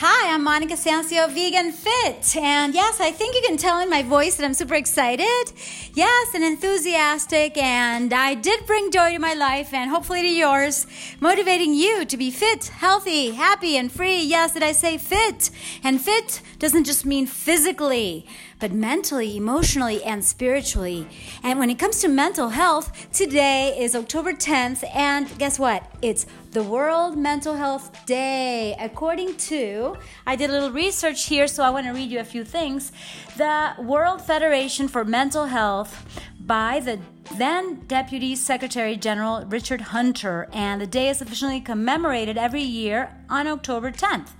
[0.00, 2.36] Hi, I'm Monica Sancio, Vegan Fit.
[2.36, 5.52] And yes, I think you can tell in my voice that I'm super excited.
[5.92, 7.56] Yes, and enthusiastic.
[7.56, 10.86] And I did bring joy to my life and hopefully to yours,
[11.18, 14.22] motivating you to be fit, healthy, happy, and free.
[14.22, 15.50] Yes, did I say fit?
[15.82, 18.24] And fit doesn't just mean physically
[18.58, 21.08] but mentally, emotionally, and spiritually.
[21.42, 25.84] And when it comes to mental health, today is October 10th, and guess what?
[26.02, 28.74] It's the World Mental Health Day.
[28.80, 29.96] According to,
[30.26, 32.92] I did a little research here, so I want to read you a few things.
[33.36, 36.98] The World Federation for Mental Health by the
[37.36, 43.46] then Deputy Secretary General Richard Hunter, and the day is officially commemorated every year on
[43.46, 44.30] October 10th.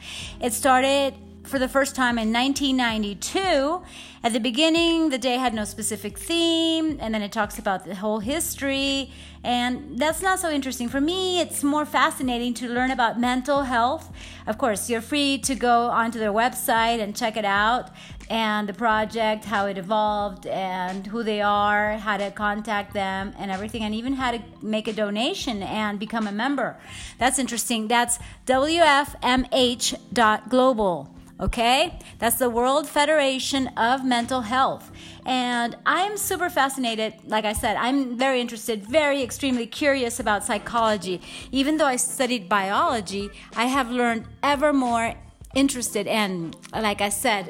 [0.41, 1.14] It started
[1.48, 3.83] for the first time in 1992.
[4.23, 7.95] At the beginning, the day had no specific theme, and then it talks about the
[7.95, 9.11] whole history.
[9.43, 10.89] And that's not so interesting.
[10.89, 14.12] For me, it's more fascinating to learn about mental health.
[14.47, 17.91] Of course, you're free to go onto their website and check it out
[18.30, 23.50] and the project, how it evolved, and who they are, how to contact them, and
[23.50, 26.77] everything, and even how to make a donation and become a member.
[27.19, 27.89] That's interesting.
[27.89, 31.17] That's WFMH.global.
[31.41, 31.98] Okay?
[32.19, 34.91] That's the World Federation of Mental Health.
[35.25, 37.14] And I'm super fascinated.
[37.27, 41.20] Like I said, I'm very interested, very extremely curious about psychology.
[41.53, 45.14] Even though I studied biology, I have learned ever more
[45.59, 47.45] interested and like i said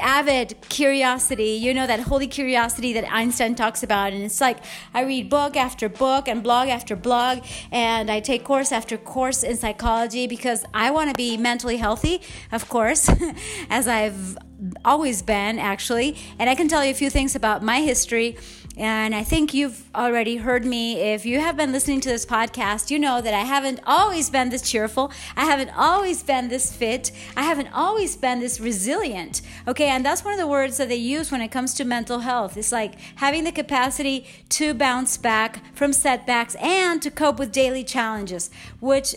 [0.00, 1.52] avid curiosity.
[1.64, 4.58] You know that holy curiosity that einstein talks about and it's like
[4.92, 9.42] i read book after book and blog after blog and i take course after course
[9.42, 12.20] in psychology because i want to be mentally healthy
[12.52, 13.10] of course
[13.70, 14.36] as i've
[14.84, 16.16] always been actually.
[16.38, 18.36] And i can tell you a few things about my history
[18.76, 20.96] and I think you've already heard me.
[20.96, 24.48] If you have been listening to this podcast, you know that I haven't always been
[24.48, 25.12] this cheerful.
[25.36, 27.12] I haven't always been this fit.
[27.36, 29.42] I haven't always been this resilient.
[29.68, 32.20] Okay, and that's one of the words that they use when it comes to mental
[32.20, 32.56] health.
[32.56, 37.84] It's like having the capacity to bounce back from setbacks and to cope with daily
[37.84, 39.14] challenges, which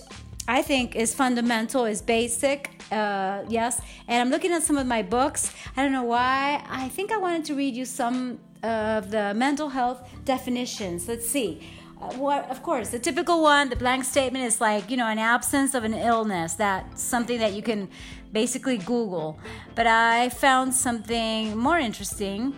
[0.48, 2.70] I think is fundamental, is basic.
[2.92, 3.82] Uh, yes.
[4.08, 5.52] And I'm looking at some of my books.
[5.76, 6.64] I don't know why.
[6.70, 11.08] I think I wanted to read you some of the mental health definitions.
[11.08, 11.62] Let's see.
[12.00, 15.18] Uh, what, of course, the typical one, the blank statement is like, you know, an
[15.18, 16.54] absence of an illness.
[16.54, 17.90] That's something that you can
[18.32, 19.40] basically Google.
[19.74, 22.56] But I found something more interesting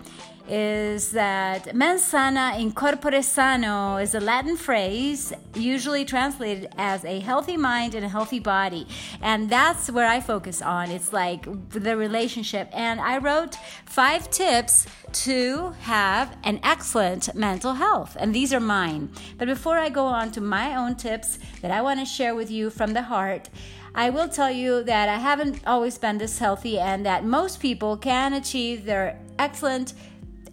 [0.50, 7.20] is that mens sana in corpore sano is a Latin phrase usually translated as a
[7.20, 8.88] healthy mind and a healthy body.
[9.22, 10.90] And that's where I focus on.
[10.90, 12.70] It's like the relationship.
[12.74, 13.56] And I wrote
[13.86, 18.18] five tips to have an excellent mental health.
[18.20, 19.12] And these are mine.
[19.38, 22.50] But before I go on to my own tips that I want to share with
[22.50, 23.50] you from the heart,
[23.96, 27.98] I will tell you that I haven't always been this healthy and that most people
[27.98, 29.94] can achieve their excellent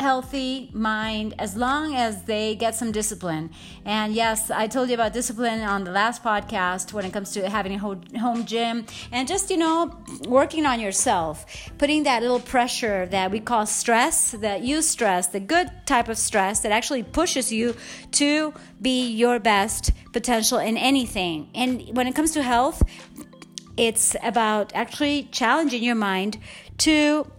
[0.01, 3.51] healthy mind as long as they get some discipline.
[3.85, 7.49] And yes, I told you about discipline on the last podcast when it comes to
[7.49, 9.97] having a home gym and just, you know,
[10.29, 11.47] working on yourself,
[11.79, 16.19] putting that little pressure that we call stress, that you stress, the good type of
[16.19, 17.75] stress that actually pushes you
[18.13, 21.49] to be your best potential in anything.
[21.55, 22.83] And when it comes to health,
[23.77, 26.39] it's about actually challenging your mind
[26.79, 27.31] to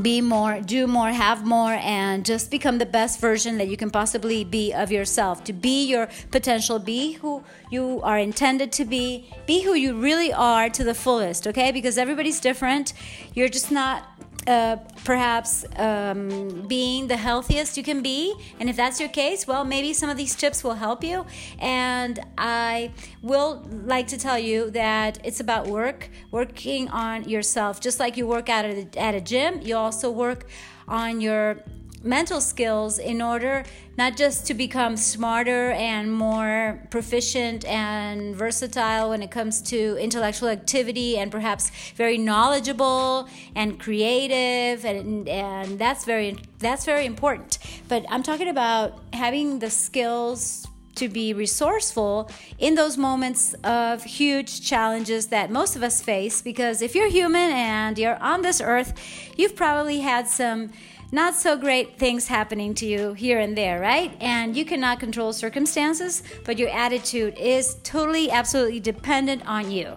[0.00, 3.90] be more, do more, have more, and just become the best version that you can
[3.90, 5.44] possibly be of yourself.
[5.44, 10.32] To be your potential, be who you are intended to be, be who you really
[10.32, 11.70] are to the fullest, okay?
[11.70, 12.92] Because everybody's different.
[13.34, 14.04] You're just not
[14.46, 18.34] uh, perhaps um, being the healthiest you can be.
[18.60, 21.26] And if that's your case, well, maybe some of these tips will help you.
[21.58, 27.80] And I will like to tell you that it's about work, working on yourself.
[27.80, 30.46] Just like you work out at a, at a gym, you also work
[30.86, 31.62] on your
[32.04, 33.64] mental skills in order
[33.96, 40.48] not just to become smarter and more proficient and versatile when it comes to intellectual
[40.48, 47.58] activity and perhaps very knowledgeable and creative and, and that's very that's very important.
[47.88, 50.66] But i'm talking about having the skills
[50.96, 56.82] to be resourceful in those moments of huge challenges that most of us face because
[56.82, 58.92] if you're human and you're on this earth
[59.36, 60.70] you've probably had some
[61.14, 64.16] not so great things happening to you here and there, right?
[64.20, 69.96] And you cannot control circumstances, but your attitude is totally, absolutely dependent on you.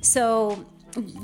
[0.00, 0.66] So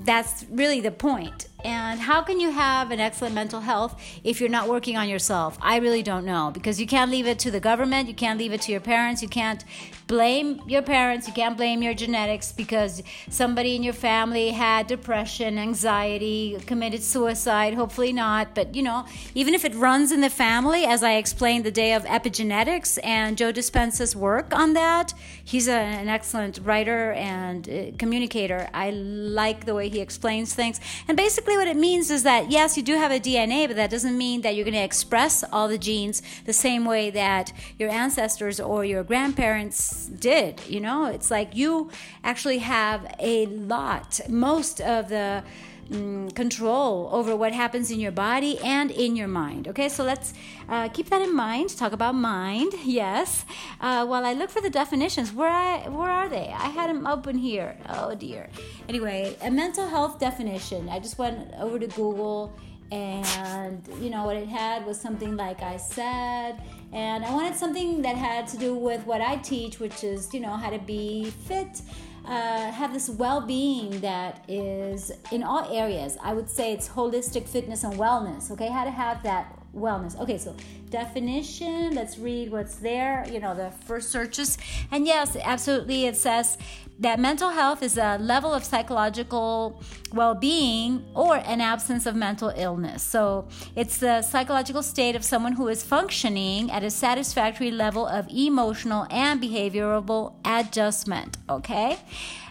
[0.05, 1.49] that's really the point.
[1.65, 5.59] And how can you have an excellent mental health if you're not working on yourself?
[5.61, 8.53] I really don't know because you can't leave it to the government, you can't leave
[8.53, 9.65] it to your parents, you can't
[10.07, 15.59] blame your parents, you can't blame your genetics because somebody in your family had depression,
[15.59, 17.75] anxiety, committed suicide.
[17.75, 21.65] Hopefully not, but you know, even if it runs in the family, as I explained
[21.65, 27.13] the day of epigenetics and Joe Dispenza's work on that, he's a, an excellent writer
[27.13, 28.69] and uh, communicator.
[28.75, 30.81] I like the way he explains things.
[31.09, 33.91] And basically, what it means is that yes, you do have a DNA, but that
[33.91, 37.91] doesn't mean that you're going to express all the genes the same way that your
[37.91, 40.61] ancestors or your grandparents did.
[40.69, 41.91] You know, it's like you
[42.25, 45.45] actually have a lot, most of the
[45.91, 49.69] mm, control over what happens in your body and in your mind.
[49.69, 50.35] Okay, so let's
[50.69, 51.77] uh, keep that in mind.
[51.77, 53.45] Talk about mind, yes.
[53.81, 56.49] Uh, while I look for the definitions, where I where are they?
[56.49, 57.77] I had them open here.
[57.89, 58.49] Oh dear.
[58.89, 60.89] Anyway, a mental health definition.
[60.89, 62.53] I just went over to Google
[62.93, 66.63] and you know what it had was something like I said,
[66.93, 70.41] and I wanted something that had to do with what I teach, which is you
[70.41, 71.81] know how to be fit,
[72.27, 76.17] uh, have this well-being that is in all areas.
[76.23, 78.51] I would say it's holistic fitness and wellness.
[78.51, 80.19] Okay, how to have that wellness.
[80.19, 80.55] Okay, so
[80.91, 81.95] definition.
[81.95, 83.27] Let's read what's there.
[83.31, 84.59] You know the first searches,
[84.91, 86.59] and yes, absolutely, it says
[87.03, 89.83] that mental health is a level of psychological
[90.13, 93.03] well being or an absence of mental illness.
[93.03, 98.29] So it's the psychological state of someone who is functioning at a satisfactory level of
[98.31, 101.39] emotional and behavioral adjustment.
[101.49, 101.99] Okay?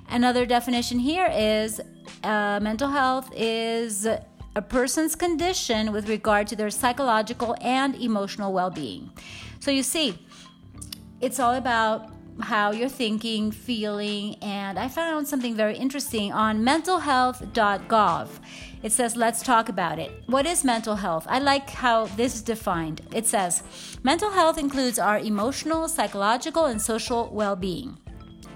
[0.10, 1.80] Another definition here is
[2.24, 8.70] uh, mental health is a person's condition with regard to their psychological and emotional well
[8.70, 9.12] being.
[9.62, 10.20] So you see,
[11.22, 12.12] it's all about
[12.42, 18.28] how you're thinking, feeling, and I found something very interesting on mentalhealth.gov.
[18.84, 20.12] It says, let's talk about it.
[20.26, 21.26] What is mental health?
[21.30, 23.02] I like how this is defined.
[23.14, 23.64] It says,
[24.04, 27.98] mental health includes our emotional, psychological, and social well being.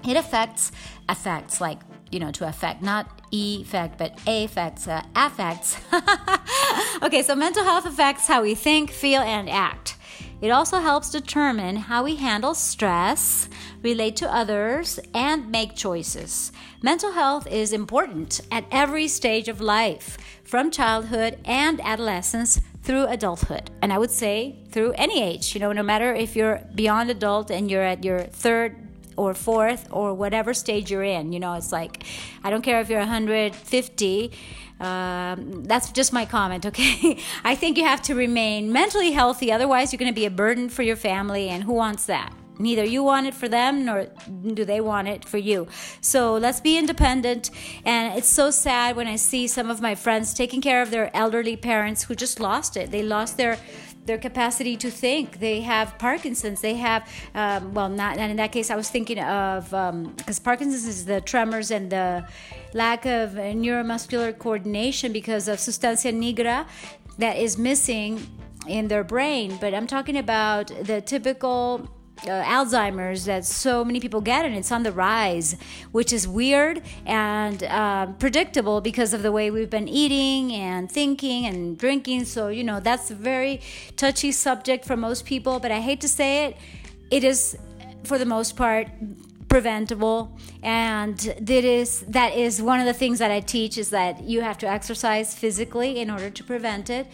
[0.06, 0.72] It affects,
[1.08, 1.80] affects, like,
[2.10, 5.76] you know, to affect, not effect, but affects, uh, affects.
[7.02, 9.96] okay, so mental health affects how we think, feel, and act.
[10.46, 13.48] It also helps determine how we handle stress,
[13.82, 16.52] relate to others, and make choices.
[16.80, 23.72] Mental health is important at every stage of life, from childhood and adolescence through adulthood.
[23.82, 27.50] And I would say through any age, you know, no matter if you're beyond adult
[27.50, 28.85] and you're at your third
[29.16, 31.32] or fourth or whatever stage you're in.
[31.32, 32.04] You know, it's like,
[32.44, 34.32] I don't care if you're 150.
[34.78, 37.18] Um, that's just my comment, okay?
[37.44, 40.68] I think you have to remain mentally healthy, otherwise, you're going to be a burden
[40.68, 42.32] for your family, and who wants that?
[42.58, 44.06] Neither you want it for them nor
[44.54, 45.68] do they want it for you.
[46.00, 47.50] So let's be independent.
[47.84, 51.14] And it's so sad when I see some of my friends taking care of their
[51.14, 52.90] elderly parents who just lost it.
[52.90, 53.58] They lost their
[54.06, 55.40] their capacity to think.
[55.40, 56.60] They have Parkinson's.
[56.60, 60.44] They have, um, well, not, and in that case, I was thinking of, because um,
[60.44, 62.26] Parkinson's is the tremors and the
[62.72, 66.66] lack of neuromuscular coordination because of substantia nigra
[67.18, 68.26] that is missing
[68.68, 69.56] in their brain.
[69.60, 71.88] But I'm talking about the typical
[72.22, 75.56] uh, Alzheimer's that so many people get, and it's on the rise,
[75.92, 81.46] which is weird and uh, predictable because of the way we've been eating and thinking
[81.46, 82.24] and drinking.
[82.24, 83.60] So, you know, that's a very
[83.96, 86.56] touchy subject for most people, but I hate to say it,
[87.10, 87.56] it is
[88.04, 88.88] for the most part
[89.48, 94.24] preventable and that is that is one of the things that i teach is that
[94.24, 97.06] you have to exercise physically in order to prevent it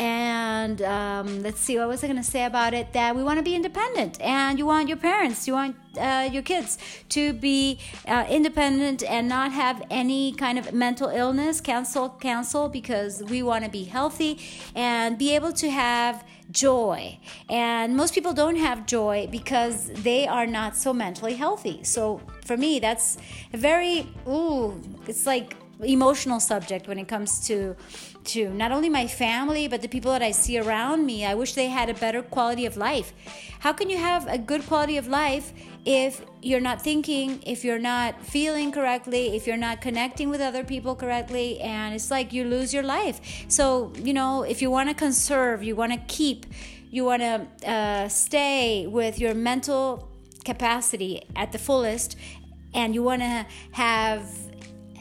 [0.00, 3.38] and um, let's see what was i going to say about it that we want
[3.38, 6.78] to be independent and you want your parents you want uh, your kids
[7.10, 7.78] to be
[8.08, 13.62] uh, independent and not have any kind of mental illness cancel cancel because we want
[13.62, 14.38] to be healthy
[14.74, 17.18] and be able to have joy.
[17.48, 21.84] And most people don't have joy because they are not so mentally healthy.
[21.84, 23.18] So for me, that's
[23.52, 27.76] a very, ooh, it's like emotional subject when it comes to
[28.24, 31.24] to not only my family but the people that I see around me.
[31.24, 33.12] I wish they had a better quality of life.
[33.60, 35.52] How can you have a good quality of life
[35.84, 40.64] if you're not thinking, if you're not feeling correctly, if you're not connecting with other
[40.64, 43.20] people correctly, and it's like you lose your life.
[43.48, 46.46] So, you know, if you want to conserve, you want to keep,
[46.90, 50.08] you want to uh, stay with your mental
[50.44, 52.16] capacity at the fullest,
[52.74, 54.22] and you want to have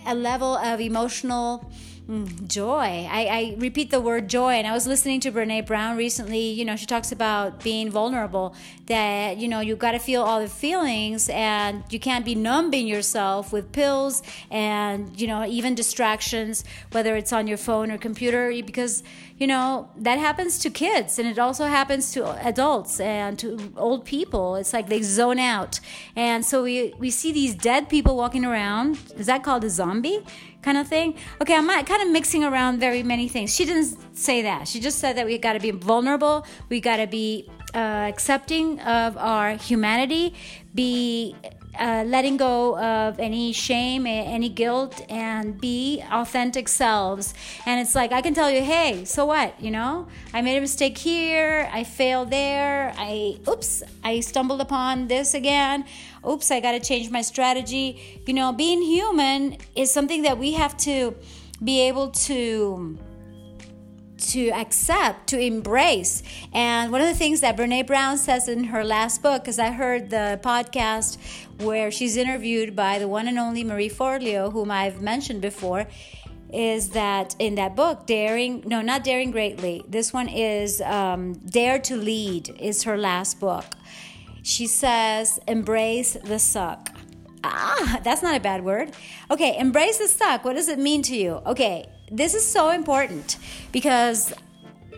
[0.05, 1.69] a level of emotional
[2.47, 3.07] Joy.
[3.07, 4.53] I, I, repeat the word joy.
[4.53, 6.39] And I was listening to Brene Brown recently.
[6.39, 8.55] You know, she talks about being vulnerable,
[8.87, 12.87] that, you know, you got to feel all the feelings and you can't be numbing
[12.87, 16.63] yourself with pills and, you know, even distractions,
[16.93, 19.03] whether it's on your phone or computer, because,
[19.39, 24.03] you know, that happens to kids and it also happens to adults and to old
[24.03, 24.55] people.
[24.55, 25.79] It's like they zone out.
[26.15, 28.99] And so we, we see these dead people walking around.
[29.15, 30.23] Is that called a zombie?
[30.61, 31.15] kind of thing.
[31.41, 33.55] Okay, I'm kind of mixing around very many things.
[33.55, 34.67] She didn't say that.
[34.67, 38.79] She just said that we got to be vulnerable, we got to be uh, accepting
[38.81, 40.33] of our humanity,
[40.75, 41.33] be
[41.79, 47.33] uh, letting go of any shame, any guilt, and be authentic selves.
[47.65, 49.59] And it's like, I can tell you, hey, so what?
[49.61, 55.07] You know, I made a mistake here, I failed there, I, oops, I stumbled upon
[55.07, 55.85] this again.
[56.27, 58.21] Oops, I got to change my strategy.
[58.27, 61.15] You know, being human is something that we have to
[61.63, 62.97] be able to
[64.29, 66.23] to accept, to embrace.
[66.53, 69.71] And one of the things that Brene Brown says in her last book, because I
[69.71, 71.17] heard the podcast
[71.61, 75.87] where she's interviewed by the one and only Marie Forleo, whom I've mentioned before,
[76.51, 81.79] is that in that book, Daring, no, not Daring Greatly, this one is um, Dare
[81.79, 83.65] to Lead, is her last book.
[84.41, 86.97] She says, embrace the suck.
[87.43, 88.91] Ah, that's not a bad word.
[89.31, 90.43] Okay, embrace the suck.
[90.43, 91.41] What does it mean to you?
[91.45, 93.37] Okay, this is so important
[93.71, 94.33] because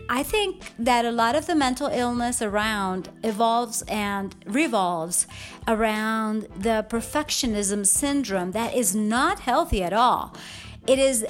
[0.08, 5.26] I think that a lot of the mental illness around evolves and revolves
[5.66, 10.34] around the perfectionism syndrome that is not healthy at all.
[10.86, 11.24] It is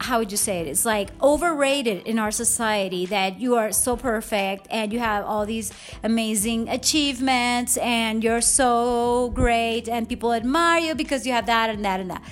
[0.00, 0.68] how would you say it?
[0.68, 5.44] It's like overrated in our society that you are so perfect and you have all
[5.44, 5.72] these
[6.04, 11.84] amazing achievements and you're so great and people admire you because you have that and
[11.84, 12.22] that and that.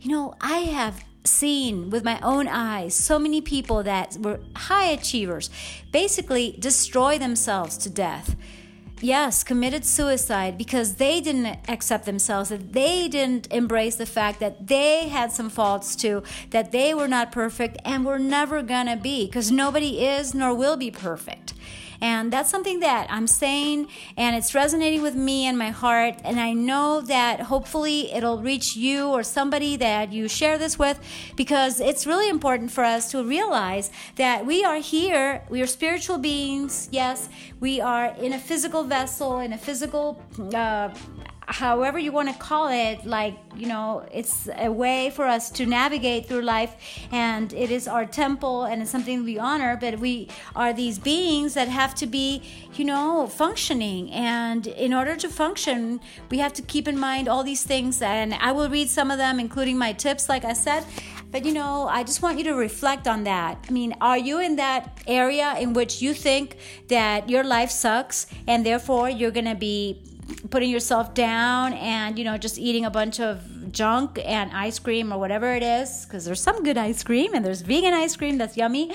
[0.00, 4.86] You know, I have seen with my own eyes so many people that were high
[4.86, 5.50] achievers
[5.90, 8.36] basically destroy themselves to death.
[9.00, 14.66] Yes committed suicide because they didn't accept themselves that they didn't embrace the fact that
[14.68, 19.26] they had some faults too that they were not perfect and were never gonna be
[19.26, 21.54] because nobody is nor will be perfect
[22.00, 26.20] and that's something that I'm saying, and it's resonating with me and my heart.
[26.24, 31.00] And I know that hopefully it'll reach you or somebody that you share this with
[31.36, 36.18] because it's really important for us to realize that we are here, we are spiritual
[36.18, 36.88] beings.
[36.90, 37.28] Yes,
[37.60, 40.22] we are in a physical vessel, in a physical.
[40.54, 40.90] Uh,
[41.46, 45.66] however you want to call it like you know it's a way for us to
[45.66, 46.74] navigate through life
[47.12, 51.54] and it is our temple and it's something we honor but we are these beings
[51.54, 52.42] that have to be
[52.74, 57.44] you know functioning and in order to function we have to keep in mind all
[57.44, 60.84] these things and i will read some of them including my tips like i said
[61.34, 63.58] but you know, I just want you to reflect on that.
[63.68, 68.28] I mean, are you in that area in which you think that your life sucks
[68.46, 70.00] and therefore you're going to be
[70.50, 75.12] putting yourself down and you know just eating a bunch of junk and ice cream
[75.12, 78.38] or whatever it is because there's some good ice cream and there's vegan ice cream
[78.38, 78.90] that's yummy.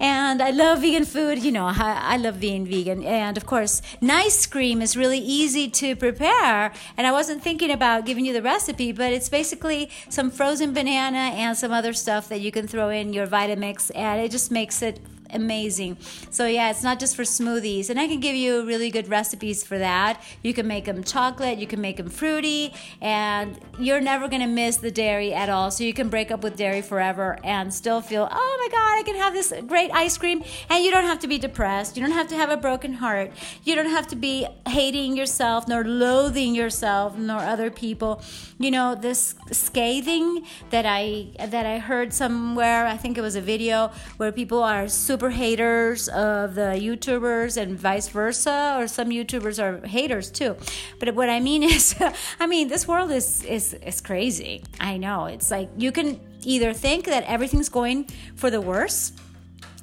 [0.00, 3.04] And i love vegan food you know i, I love being vegan.
[3.04, 6.72] And of course nice cream is really easy to prepare.
[6.96, 11.32] And i wasn't thinking about giving you the recipe but it's basically some frozen banana
[11.36, 14.82] and some other stuff that you can throw in your vitamix and it just makes
[14.82, 15.96] it amazing.
[16.30, 19.64] So yeah, it's not just for smoothies, and I can give you really good recipes
[19.64, 20.22] for that.
[20.42, 24.76] You can make them chocolate, you can make them fruity, and you're never gonna miss
[24.76, 25.70] the dairy at all.
[25.70, 29.02] So you can break up with dairy forever and still feel, oh my God, I
[29.02, 31.96] can have this great ice cream, and you don't have to be depressed.
[31.96, 33.32] You don't have to have a broken heart.
[33.64, 38.22] You don't have to be hating yourself nor loathing yourself nor other people.
[38.58, 42.86] You know this scathing that I that I heard somewhere.
[42.86, 47.60] I think it was a video where people are super super haters of the YouTubers
[47.60, 50.54] and vice versa, or some YouTubers are haters too.
[51.00, 51.96] But what I mean is,
[52.38, 54.62] I mean, this world is is is crazy.
[54.78, 55.26] I know.
[55.26, 58.06] It's like you can either think that everything's going
[58.36, 59.10] for the worse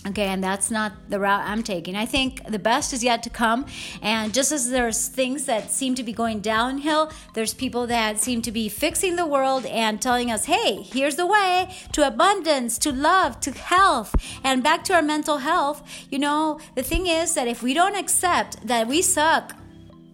[0.07, 1.95] Okay, and that's not the route I'm taking.
[1.95, 3.65] I think the best is yet to come.
[4.03, 8.43] And just as there's things that seem to be going downhill, there's people that seem
[8.43, 12.91] to be fixing the world and telling us, hey, here's the way to abundance, to
[12.91, 15.81] love, to health, and back to our mental health.
[16.11, 19.55] You know, the thing is that if we don't accept that we suck,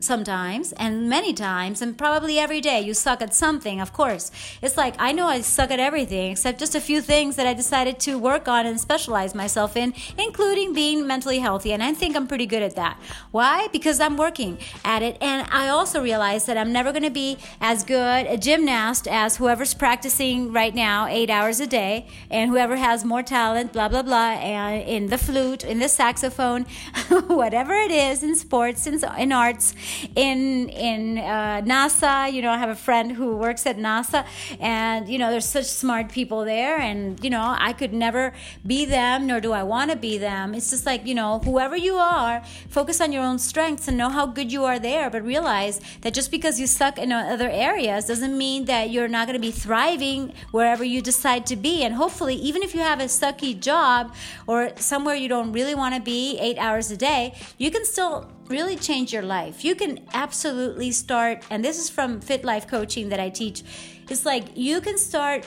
[0.01, 4.31] sometimes and many times and probably every day you suck at something of course.
[4.62, 7.53] It's like i know i suck at everything except just a few things that i
[7.53, 12.15] decided to work on and specialize myself in including being mentally healthy and i think
[12.15, 13.00] i'm pretty good at that.
[13.31, 13.67] Why?
[13.72, 17.38] Because i'm working at it and i also realize that i'm never going to be
[17.60, 22.75] as good a gymnast as whoever's practicing right now eight hours a day and whoever
[22.75, 26.63] has more talent blah blah blah and in the flute in the saxophone
[27.27, 29.75] whatever it is in sports in, in arts
[30.15, 32.31] in in uh, NASA.
[32.31, 34.25] You know, I have a friend who works at NASA,
[34.60, 38.33] and you know, there's such smart people there, and you know, I could never
[38.65, 40.53] be them, nor do I want to be them.
[40.53, 44.10] It's just like you know, whoever you are, focus on your own strengths and know
[44.10, 48.05] how good you are there, but realize that just because you suck in other areas
[48.05, 51.83] doesn't mean that you're not going to be thriving wherever you decide to be.
[51.83, 54.13] And hopefully, even if you have a sucky job
[54.48, 58.29] or somewhere you don't really want to be eight hours a day, you can still
[58.48, 59.63] really change your life.
[59.63, 63.63] You can absolutely start, and this is from Fit Life Coaching that I teach.
[64.10, 65.45] It's like you can start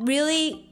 [0.00, 0.64] really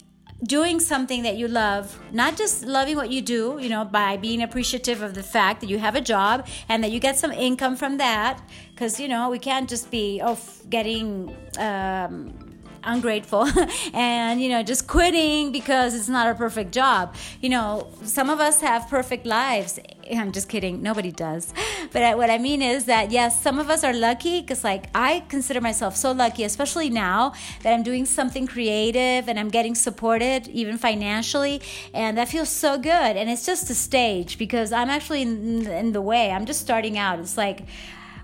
[0.44, 4.42] doing something that you love, not just loving what you do, you know, by being
[4.42, 7.74] appreciative of the fact that you have a job and that you get some income
[7.74, 8.42] from that.
[8.70, 12.45] Because, you know, we can't just be, oh, getting, um,
[12.86, 13.46] ungrateful.
[13.92, 17.14] And you know just quitting because it's not a perfect job.
[17.40, 19.78] You know some of us have perfect lives.
[20.10, 20.82] I'm just kidding.
[20.82, 21.52] Nobody does.
[21.92, 25.22] But what i mean is that yes some of us are lucky because like i
[25.28, 30.48] consider myself so lucky especially now that i'm doing something creative and i'm getting supported
[30.48, 31.62] even financially.
[31.94, 33.12] And that feels so good.
[33.16, 36.30] And it's just a stage because i'm actually in, in the way.
[36.30, 37.18] I'm just starting out.
[37.18, 37.60] It's like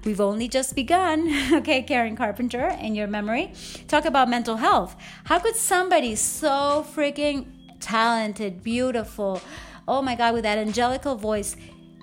[0.05, 1.31] We've only just begun.
[1.53, 3.53] okay, Karen Carpenter, in your memory.
[3.87, 4.97] Talk about mental health.
[5.25, 7.47] How could somebody so freaking
[7.81, 9.41] talented, beautiful,
[9.87, 11.57] oh my God, with that angelical voice,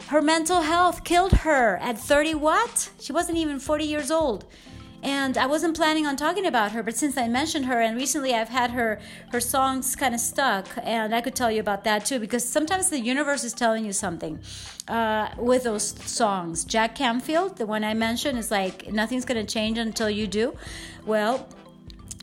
[0.07, 2.89] her mental health killed her at 30 what?
[2.99, 4.45] She wasn't even 40 years old
[5.01, 8.33] and I wasn't planning on talking about her, but since I mentioned her, and recently
[8.33, 8.99] I've had her
[9.31, 12.89] her songs kind of stuck, and I could tell you about that too, because sometimes
[12.89, 14.39] the universe is telling you something
[14.87, 16.65] uh, with those songs.
[16.65, 20.55] Jack Canfield, the one I mentioned, is like nothing's gonna change until you do.
[21.05, 21.47] Well.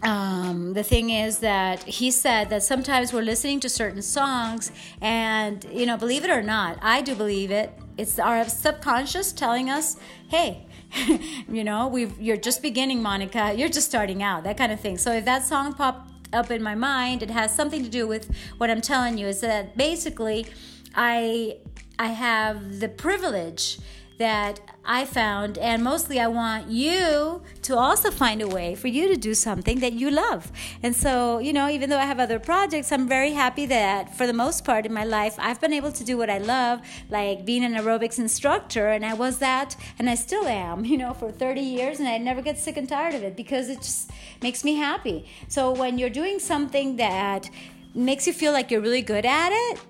[0.02, 5.64] Um, the thing is that he said that sometimes we're listening to certain songs, and
[5.73, 7.73] you know, believe it or not, I do believe it.
[7.97, 9.97] It's our subconscious telling us,
[10.28, 10.65] "Hey,
[11.49, 13.52] you know, we've you're just beginning, Monica.
[13.55, 14.99] You're just starting out, that kind of thing.
[14.99, 18.35] So if that song popped up in my mind, it has something to do with
[18.59, 19.26] what I'm telling you.
[19.26, 20.47] Is that basically,
[20.95, 21.59] I
[21.99, 23.78] I have the privilege
[24.18, 29.08] that I found, and mostly I want you to also find a way for you
[29.08, 30.50] to do something that you love.
[30.82, 34.26] And so, you know, even though I have other projects, I'm very happy that for
[34.26, 37.44] the most part in my life, I've been able to do what I love, like
[37.44, 41.31] being an aerobics instructor, and I was that, and I still am, you know, for
[41.31, 44.11] 30 years, and I never get sick and tired of it because it just
[44.42, 45.26] makes me happy.
[45.48, 47.50] So when you're doing something that
[47.94, 49.81] makes you feel like you're really good at it,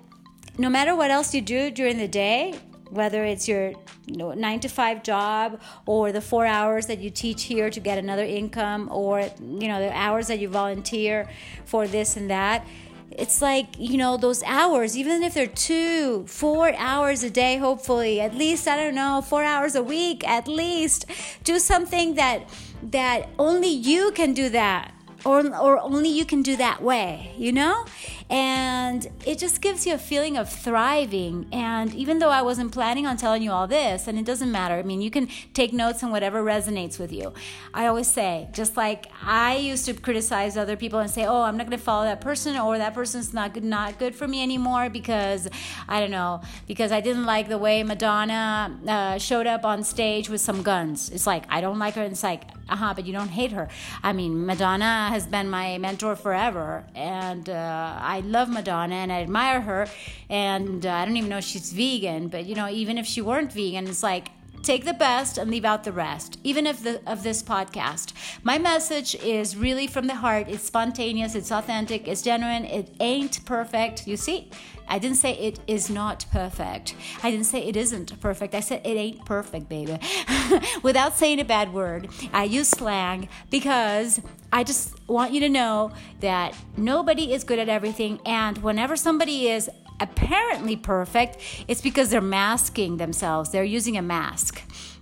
[0.57, 2.59] no matter what else you do during the day,
[2.89, 3.69] whether it's your
[4.05, 7.79] you know, nine to five job or the four hours that you teach here to
[7.79, 11.29] get another income or you know the hours that you volunteer
[11.65, 12.65] for this and that
[13.11, 18.19] it's like you know those hours even if they're two four hours a day hopefully
[18.19, 21.05] at least i don't know four hours a week at least
[21.43, 22.49] do something that
[22.83, 24.93] that only you can do that
[25.25, 27.85] or, or only you can do that way, you know?
[28.29, 31.47] And it just gives you a feeling of thriving.
[31.51, 34.75] And even though I wasn't planning on telling you all this, and it doesn't matter,
[34.75, 37.33] I mean, you can take notes on whatever resonates with you.
[37.73, 41.55] I always say, just like I used to criticize other people and say, oh, I'm
[41.55, 44.43] not going to follow that person, or that person's not good, not good for me
[44.43, 45.47] anymore because,
[45.87, 50.29] I don't know, because I didn't like the way Madonna uh, showed up on stage
[50.29, 51.09] with some guns.
[51.09, 52.03] It's like, I don't like her.
[52.03, 53.69] And it's like, uh huh, but you don't hate her.
[54.03, 59.21] I mean, Madonna has been my mentor forever, and uh, I love Madonna and I
[59.21, 59.87] admire her.
[60.29, 63.21] And uh, I don't even know if she's vegan, but you know, even if she
[63.21, 64.29] weren't vegan, it's like
[64.63, 68.13] take the best and leave out the rest even if the of this podcast.
[68.43, 70.47] My message is really from the heart.
[70.49, 71.35] It's spontaneous.
[71.35, 72.07] It's authentic.
[72.07, 72.65] It's genuine.
[72.65, 74.07] It ain't perfect.
[74.07, 74.49] You see
[74.87, 76.95] I didn't say it is not perfect.
[77.23, 78.55] I didn't say it isn't perfect.
[78.55, 79.99] I said it ain't perfect, baby.
[80.83, 84.21] Without saying a bad word, I use slang because
[84.51, 88.19] I just want you to know that nobody is good at everything.
[88.25, 89.69] And whenever somebody is
[89.99, 94.61] apparently perfect, it's because they're masking themselves, they're using a mask.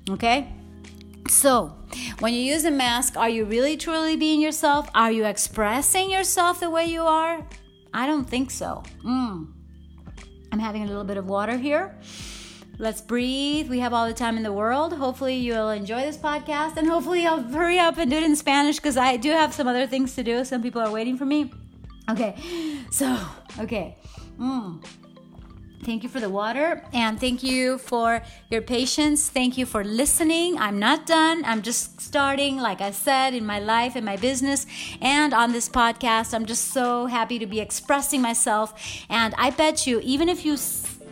[0.09, 0.51] Okay?
[1.27, 1.75] So,
[2.19, 4.89] when you use a mask, are you really truly being yourself?
[4.93, 7.43] Are you expressing yourself the way you are?
[7.93, 8.83] I don't think so.
[9.03, 9.54] Mm.
[10.55, 11.93] I'm having a little bit of water here.
[12.79, 13.69] Let's breathe.
[13.69, 14.93] We have all the time in the world.
[14.93, 18.77] Hopefully, you'll enjoy this podcast, and hopefully, I'll hurry up and do it in Spanish
[18.77, 20.45] because I do have some other things to do.
[20.45, 21.51] Some people are waiting for me.
[22.09, 22.37] Okay,
[22.89, 23.19] so,
[23.59, 23.97] okay.
[24.39, 24.81] Mm.
[25.83, 29.29] Thank you for the water and thank you for your patience.
[29.29, 30.57] Thank you for listening.
[30.57, 31.43] I'm not done.
[31.45, 34.65] I'm just starting, like I said, in my life, in my business,
[35.01, 36.33] and on this podcast.
[36.33, 38.73] I'm just so happy to be expressing myself.
[39.09, 40.57] And I bet you, even if you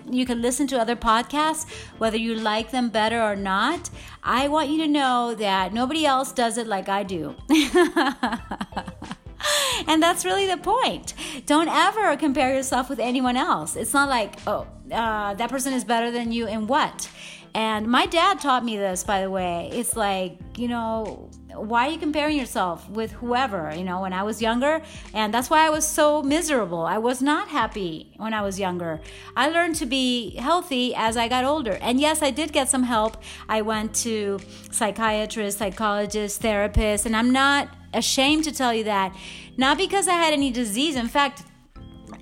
[0.09, 1.65] you can listen to other podcasts,
[1.97, 3.89] whether you like them better or not.
[4.21, 7.35] I want you to know that nobody else does it like I do.
[9.87, 11.13] and that's really the point.
[11.45, 13.75] Don't ever compare yourself with anyone else.
[13.75, 17.09] It's not like, oh, uh, that person is better than you in what?
[17.55, 19.69] And my dad taught me this, by the way.
[19.71, 23.71] It's like, you know, why are you comparing yourself with whoever?
[23.75, 24.81] You know, when I was younger,
[25.13, 26.81] and that's why I was so miserable.
[26.81, 29.01] I was not happy when I was younger.
[29.37, 31.77] I learned to be healthy as I got older.
[31.79, 33.21] And yes, I did get some help.
[33.47, 34.39] I went to
[34.71, 39.15] psychiatrists, psychologists, therapists, and I'm not ashamed to tell you that.
[39.57, 40.95] Not because I had any disease.
[40.95, 41.43] In fact,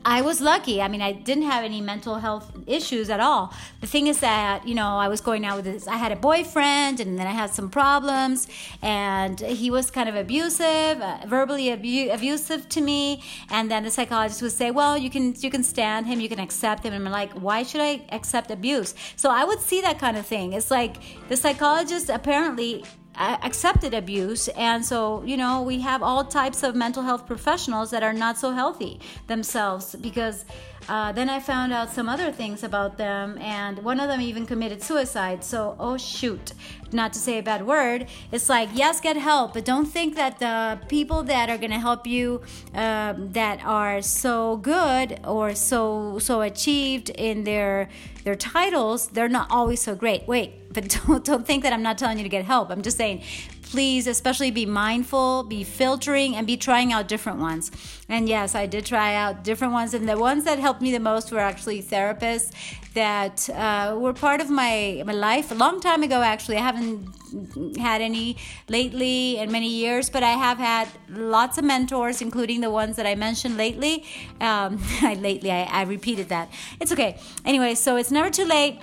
[0.04, 0.82] I was lucky.
[0.82, 3.54] I mean, I didn't have any mental health issues at all.
[3.82, 6.16] The thing is that, you know, I was going out with this, I had a
[6.16, 8.48] boyfriend and then I had some problems
[8.82, 13.22] and he was kind of abusive, uh, verbally abu- abusive to me.
[13.50, 16.40] And then the psychologist would say, well, you can, you can stand him, you can
[16.40, 16.94] accept him.
[16.94, 18.96] And I'm like, why should I accept abuse?
[19.16, 20.54] So I would see that kind of thing.
[20.54, 20.98] It's like
[21.30, 22.84] the psychologist apparently
[23.16, 24.48] accepted abuse.
[24.50, 28.38] And so you know we have all types of mental health professionals that are not
[28.38, 30.46] so healthy themselves because
[30.90, 34.46] uh, then i found out some other things about them and one of them even
[34.46, 36.54] committed suicide so oh shoot.
[36.94, 38.08] Not to say a bad word.
[38.32, 41.80] It's like yes get help but don't think that the people that are going to
[41.80, 42.42] help you
[42.76, 47.90] uh, that are so good or so so achieved in their
[48.24, 50.28] their titles they're not always so great.
[50.28, 52.70] Wait but don't don't think that I'm not telling you to get help.
[52.70, 53.24] I'm just saying
[53.72, 57.72] please especially be mindful, be filtering and be trying out different ones.
[58.10, 61.00] And yes, I did try out different ones and the ones that helped me the
[61.00, 62.52] most were actually therapists
[62.94, 66.58] that uh, were part of my my life a long time ago actually.
[66.58, 68.36] I haven't had any
[68.68, 73.06] lately in many years, but I have had lots of mentors, including the ones that
[73.06, 74.04] I mentioned lately.
[74.42, 76.52] Um, lately, I, I repeated that.
[76.82, 77.18] It's okay.
[77.46, 78.82] Anyway, so it's never too late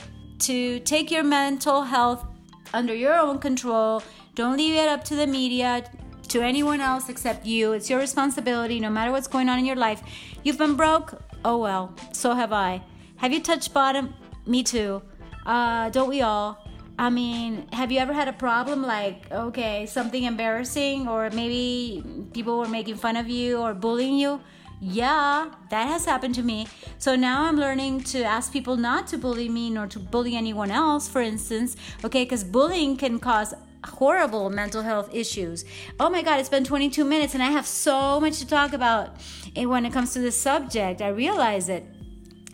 [0.49, 2.25] to take your mental health
[2.73, 4.03] under your own control.
[4.39, 5.83] Don't leave it up to the media,
[6.29, 7.73] to anyone else except you.
[7.73, 10.01] It's your responsibility no matter what's going on in your life.
[10.45, 11.21] You've been broke?
[11.45, 12.81] Oh well, so have I.
[13.17, 14.15] Have you touched bottom?
[14.47, 15.03] Me too.
[15.45, 16.57] Uh, don't we all?
[17.01, 22.61] I mean, have you ever had a problem like, okay, something embarrassing, or maybe people
[22.61, 24.41] were making fun of you or bullying you?
[24.81, 26.69] Yeah, that has happened to me.
[26.99, 30.71] So now I'm learning to ask people not to bully me nor to bully anyone
[30.71, 31.75] else, for instance.
[32.05, 33.53] Okay, because bullying can cause
[33.85, 35.65] horrible mental health issues.
[36.01, 39.17] Oh my God, it's been 22 minutes and I have so much to talk about
[39.57, 41.01] when it comes to this subject.
[41.01, 41.85] I realize it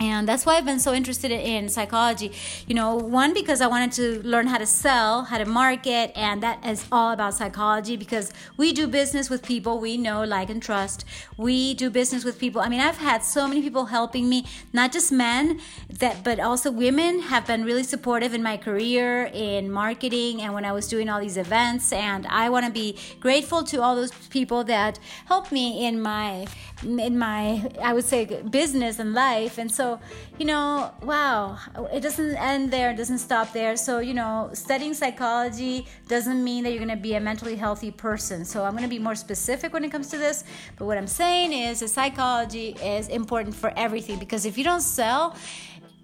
[0.04, 2.32] and that's why I've been so interested in psychology.
[2.66, 6.42] You know, one because I wanted to learn how to sell, how to market, and
[6.42, 10.62] that is all about psychology because we do business with people we know, like, and
[10.62, 11.04] trust.
[11.36, 12.60] We do business with people.
[12.60, 16.70] I mean, I've had so many people helping me, not just men, that but also
[16.70, 21.08] women have been really supportive in my career in marketing and when I was doing
[21.08, 21.92] all these events.
[21.92, 26.46] And I want to be grateful to all those people that helped me in my
[26.82, 29.58] in my I would say business and life.
[29.58, 30.00] And so,
[30.38, 31.58] you know, wow,
[31.92, 33.76] it doesn't end there, it doesn't stop there.
[33.76, 37.90] So, you know, studying psychology doesn't mean that you're going to be a mentally healthy
[37.90, 38.44] person.
[38.44, 40.44] So, I'm going to be more specific when it comes to this,
[40.76, 44.82] but what I'm saying is that psychology is important for everything because if you don't
[44.82, 45.37] sell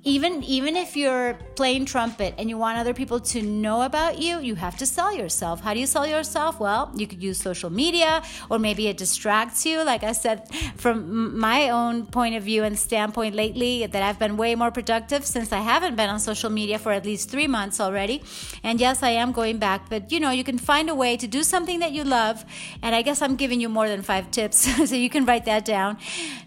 [0.02, 4.40] even even if you're playing trumpet and you want other people to know about you
[4.40, 5.60] you have to sell yourself.
[5.60, 6.58] How do you sell yourself?
[6.58, 9.82] Well you could use social media or maybe it distracts you.
[9.84, 14.36] Like i said from my own point of view and standpoint lately that i've been
[14.38, 17.78] way more productive since i haven't been on social media for at least three months
[17.78, 18.22] already.
[18.62, 21.26] And yes i am going back but you know you can find a way to
[21.26, 22.44] do something that you love.
[22.82, 24.58] And i guess i'm giving you more than five tips
[24.88, 25.98] so you can write that down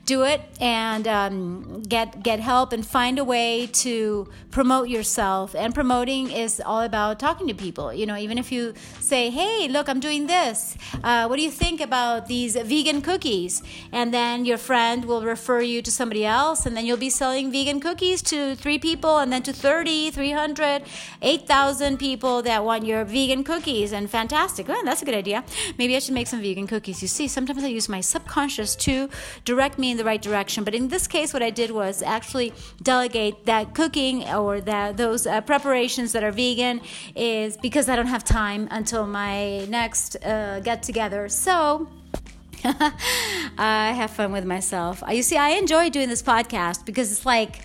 [0.06, 5.56] do it and um, get get help and find a way to promote yourself.
[5.56, 7.94] And promoting is all about talking to people.
[7.94, 10.78] You know, even if you say, hey, look, I'm doing this.
[11.04, 13.64] Uh, what do you think about these vegan cookies?
[13.92, 17.52] And then your friend will refer you to somebody else, and then you'll be selling
[17.52, 20.84] vegan cookies to three people, and then to 30, 300,
[21.22, 23.94] 8,000 people that want your vegan cookies.
[23.94, 24.68] And fantastic.
[24.70, 25.46] Oh, that's a good idea.
[25.78, 27.02] Maybe I should make some vegan cookies.
[27.02, 29.10] You see, sometimes I use my subconscious to
[29.46, 30.64] direct me in the right direction.
[30.64, 32.52] But in this case, what I did was actually
[32.82, 36.82] delegate that cooking or that those uh, preparations that are vegan
[37.16, 41.30] is because I don't have time until my next uh, get together.
[41.30, 41.88] So
[42.64, 45.04] I have fun with myself.
[45.10, 47.60] You see, I enjoy doing this podcast because it's like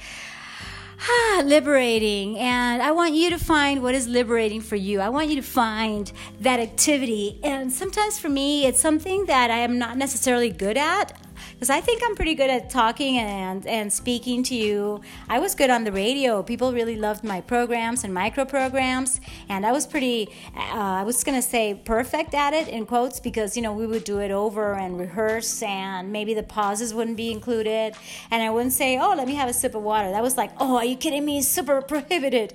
[1.01, 2.39] ah, liberating.
[2.39, 5.01] And I want you to find what is liberating for you.
[5.01, 7.41] I want you to find that activity.
[7.43, 11.17] And sometimes for me, it's something that I am not necessarily good at
[11.53, 15.01] because I think I'm pretty good at talking and and speaking to you.
[15.29, 16.43] I was good on the radio.
[16.43, 20.29] People really loved my programs and micro programs, and I was pretty.
[20.57, 24.05] Uh, I was gonna say perfect at it in quotes because you know we would
[24.05, 27.95] do it over and rehearse, and maybe the pauses wouldn't be included,
[28.31, 30.51] and I wouldn't say, "Oh, let me have a sip of water." That was like,
[30.59, 31.43] "Oh, are you kidding me?
[31.43, 32.55] Super prohibited."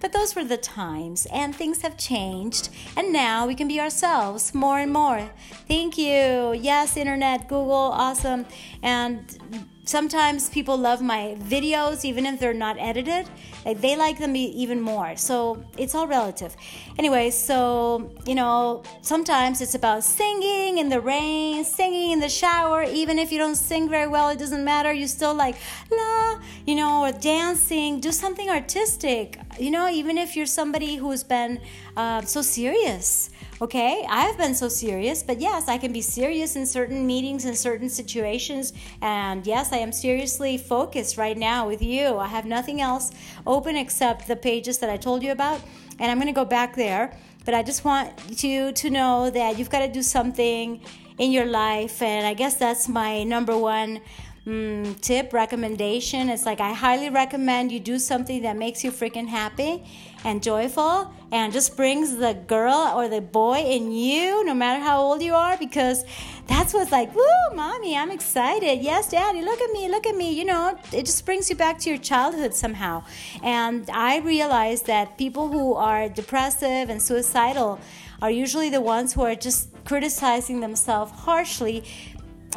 [0.00, 4.54] But those were the times, and things have changed, and now we can be ourselves
[4.54, 5.30] more and more.
[5.68, 6.54] Thank you.
[6.54, 8.46] Yes, internet, Google, awesome.
[8.82, 9.38] And
[9.84, 13.28] sometimes people love my videos even if they're not edited.
[13.64, 15.16] They like them even more.
[15.16, 16.56] So it's all relative.
[16.96, 22.84] Anyway so you know sometimes it's about singing in the rain singing in the shower.
[22.84, 24.92] Even if you don't sing very well it doesn't matter.
[24.92, 25.56] You still like
[25.90, 28.00] la you know or dancing.
[28.00, 31.60] Do something artistic you know even if you're somebody who's been
[31.96, 33.30] uh, so serious
[33.62, 37.54] Okay, I've been so serious, but yes, I can be serious in certain meetings and
[37.54, 38.72] certain situations.
[39.02, 42.16] And yes, I am seriously focused right now with you.
[42.16, 43.12] I have nothing else
[43.46, 45.60] open except the pages that I told you about.
[45.98, 47.14] And I'm going to go back there.
[47.44, 50.80] But I just want you to know that you've got to do something
[51.18, 52.00] in your life.
[52.00, 54.00] And I guess that's my number one
[54.46, 56.28] mm, tip recommendation.
[56.28, 59.84] It's like I highly recommend you do something that makes you freaking happy
[60.24, 65.00] and joyful and just brings the girl or the boy in you, no matter how
[65.00, 66.04] old you are, because
[66.46, 67.24] that's what's like, woo,
[67.54, 68.82] mommy, I'm excited.
[68.82, 70.32] Yes, daddy, look at me, look at me.
[70.32, 73.04] You know, it just brings you back to your childhood somehow.
[73.42, 77.78] And I realized that people who are depressive and suicidal
[78.20, 81.84] are usually the ones who are just criticizing themselves harshly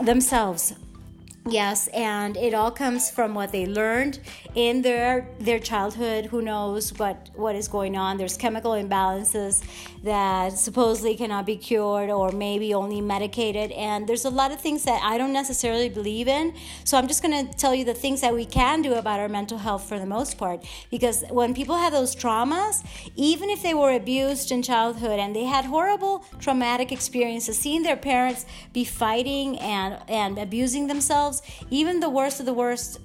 [0.01, 0.73] themselves
[1.45, 4.19] Yes, and it all comes from what they learned
[4.55, 6.27] in their their childhood.
[6.27, 8.15] Who knows what what is going on?
[8.15, 9.61] There's chemical imbalances
[10.03, 14.85] that supposedly cannot be cured or maybe only medicated, and there's a lot of things
[14.85, 16.53] that I don't necessarily believe in.
[16.85, 19.27] So I'm just going to tell you the things that we can do about our
[19.27, 20.65] mental health for the most part.
[20.91, 22.85] Because when people have those traumas,
[23.17, 27.97] even if they were abused in childhood and they had horrible traumatic experiences, seeing their
[27.97, 32.99] parents be fighting and and abusing themselves themselves, even the worst of the worst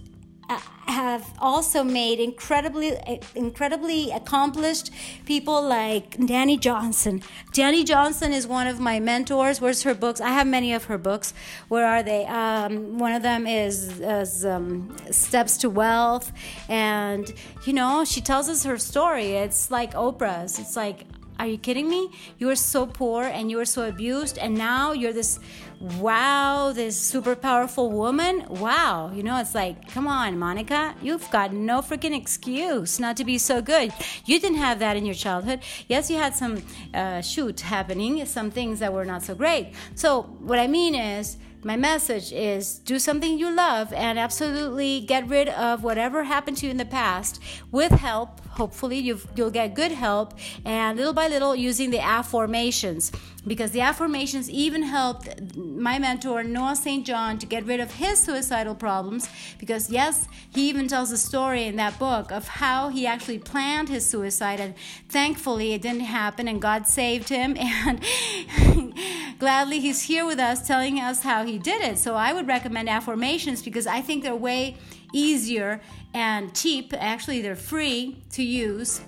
[0.50, 2.98] uh, have also made incredibly
[3.34, 4.90] incredibly accomplished
[5.26, 7.22] people like Dani Johnson.
[7.52, 9.60] Dani Johnson is one of my mentors.
[9.60, 10.22] Where's her books?
[10.22, 11.34] I have many of her books.
[11.68, 12.24] Where are they?
[12.24, 16.32] Um, one of them is, is um, Steps to Wealth,
[16.70, 17.30] and
[17.64, 19.32] you know she tells us her story.
[19.32, 20.58] It's like Oprah's.
[20.58, 21.04] It's like
[21.38, 22.10] are you kidding me?
[22.38, 25.38] You were so poor and you were so abused, and now you're this
[25.80, 28.44] wow, this super powerful woman.
[28.48, 29.12] Wow.
[29.14, 33.38] You know, it's like, come on, Monica, you've got no freaking excuse not to be
[33.38, 33.92] so good.
[34.24, 35.60] You didn't have that in your childhood.
[35.88, 36.62] Yes, you had some
[36.94, 39.72] uh, shoot happening, some things that were not so great.
[39.94, 45.26] So, what I mean is, my message is do something you love and absolutely get
[45.26, 49.72] rid of whatever happened to you in the past with help hopefully you will get
[49.74, 53.12] good help and little by little using the affirmations.
[53.46, 57.06] Because the affirmations even helped my mentor Noah St.
[57.06, 59.28] John to get rid of his suicidal problems.
[59.58, 63.88] Because yes he even tells a story in that book of how he actually planned
[63.88, 64.74] his suicide and
[65.08, 67.56] thankfully it didn't happen and God saved him.
[67.68, 68.94] And
[69.38, 71.96] gladly he's here with us telling us how he did it.
[71.98, 74.76] So I would recommend affirmations because I think they're way
[75.12, 75.80] easier
[76.14, 76.92] and cheap.
[76.96, 79.00] Actually they're free to use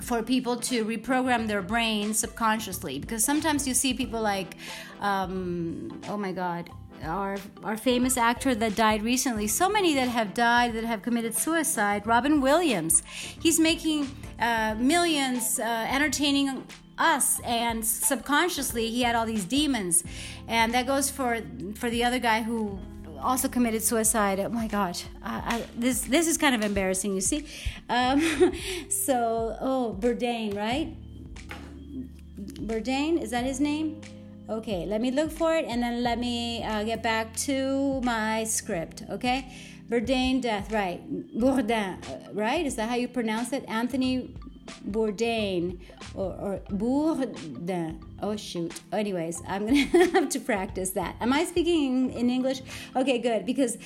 [0.00, 2.98] for people to reprogram their brain subconsciously.
[2.98, 4.56] Because sometimes you see people like
[5.00, 6.70] um, oh my god
[7.04, 9.46] our our famous actor that died recently.
[9.46, 12.06] So many that have died that have committed suicide.
[12.06, 13.02] Robin williams.
[13.06, 16.64] He's making uh, millions uh, entertaining
[16.98, 17.40] us.
[17.40, 20.04] And subconsciously he had all these demons.
[20.48, 21.40] And that goes for
[21.74, 22.78] for the other guy who
[23.22, 24.40] also committed suicide.
[24.40, 27.14] Oh my gosh, I, I, this this is kind of embarrassing.
[27.14, 27.46] You see,
[27.88, 28.20] um,
[28.88, 30.96] so oh Bourdain, right?
[32.66, 34.00] Bourdain is that his name?
[34.48, 38.44] Okay, let me look for it and then let me uh, get back to my
[38.44, 39.04] script.
[39.08, 39.52] Okay,
[39.88, 41.00] Bourdain death, right?
[41.36, 42.66] Bourdain, uh, right?
[42.66, 43.64] Is that how you pronounce it?
[43.68, 44.34] Anthony
[44.88, 45.78] Bourdain
[46.14, 48.00] or, or Bourdain.
[48.20, 48.80] Oh shoot.
[48.92, 51.16] Anyways, I'm gonna have to practice that.
[51.20, 52.62] Am I speaking in English?
[52.94, 53.46] Okay, good.
[53.46, 53.78] Because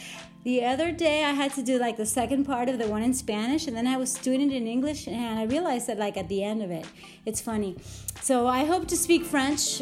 [0.45, 3.15] the other day I had to do like the second part of the one in
[3.15, 6.29] Spanish, and then I was doing it in English, and I realized that like at
[6.29, 6.87] the end of it,
[7.25, 7.77] it's funny.
[8.21, 9.81] So I hope to speak French.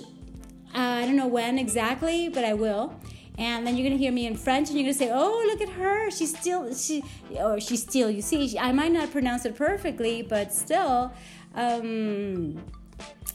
[0.74, 2.94] Uh, I don't know when exactly, but I will
[3.38, 5.70] and then you're gonna hear me in French, and you're gonna say, "Oh, look at
[5.70, 6.10] her!
[6.10, 7.02] She's still she,
[7.36, 11.12] or she's still." You see, she, I might not pronounce it perfectly, but still,
[11.54, 12.62] um,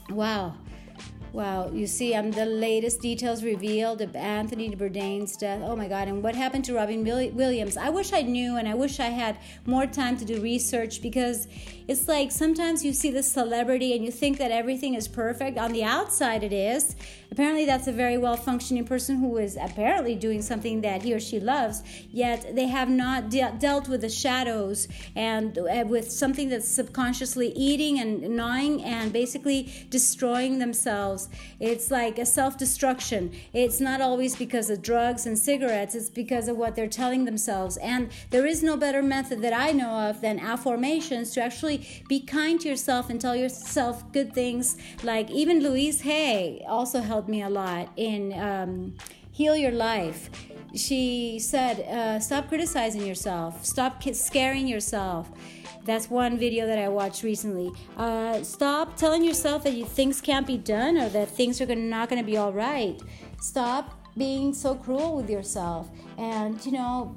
[0.08, 0.54] wow.
[1.32, 5.60] Wow, you see, I'm um, the latest details revealed of Anthony Bourdain's death.
[5.62, 7.76] Oh my God, and what happened to Robin Williams?
[7.76, 11.46] I wish I knew, and I wish I had more time to do research because
[11.86, 15.56] it's like sometimes you see the celebrity and you think that everything is perfect.
[15.56, 16.96] On the outside, it is.
[17.32, 21.20] Apparently, that's a very well functioning person who is apparently doing something that he or
[21.20, 26.48] she loves, yet they have not de- dealt with the shadows and uh, with something
[26.48, 31.28] that's subconsciously eating and gnawing and basically destroying themselves.
[31.60, 33.32] It's like a self destruction.
[33.52, 37.76] It's not always because of drugs and cigarettes, it's because of what they're telling themselves.
[37.76, 42.20] And there is no better method that I know of than affirmations to actually be
[42.20, 44.76] kind to yourself and tell yourself good things.
[45.04, 48.94] Like even Louise Hay also helped me a lot in um,
[49.30, 50.30] Heal Your Life.
[50.74, 55.30] She said, uh, Stop criticizing yourself, stop scaring yourself.
[55.84, 57.72] That's one video that I watched recently.
[57.98, 61.80] Uh, stop telling yourself that you, things can't be done or that things are gonna,
[61.80, 62.98] not going to be all right.
[63.42, 65.90] Stop being so cruel with yourself.
[66.16, 67.16] And, you know,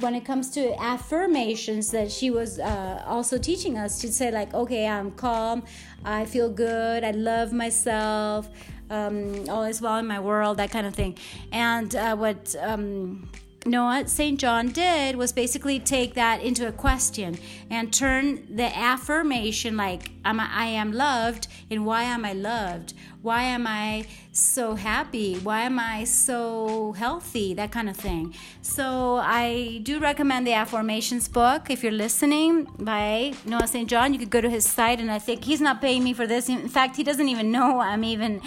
[0.00, 4.54] when it comes to affirmations that she was uh, also teaching us to say like
[4.54, 5.64] okay i'm calm
[6.04, 8.48] i feel good i love myself
[8.90, 11.16] um, all is well in my world that kind of thing
[11.52, 13.28] and uh, what um,
[13.66, 14.38] Noah St.
[14.38, 17.38] John did was basically take that into a question
[17.70, 22.94] and turn the affirmation like I am loved and why am I loved?
[23.22, 25.38] Why am I so happy?
[25.38, 27.54] Why am I so healthy?
[27.54, 28.34] That kind of thing.
[28.60, 31.70] So I do recommend the Affirmations book.
[31.70, 33.88] If you're listening by Noah St.
[33.88, 36.26] John, you could go to his site, and I think he's not paying me for
[36.26, 36.50] this.
[36.50, 38.42] In fact, he doesn't even know I'm even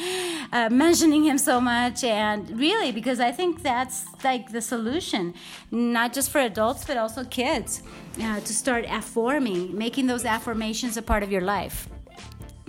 [0.52, 2.04] uh, mentioning him so much.
[2.04, 5.34] And really, because I think that's like the solution,
[5.72, 7.82] not just for adults, but also kids,
[8.22, 11.88] uh, to start affirming, making those affirmations a part of your life.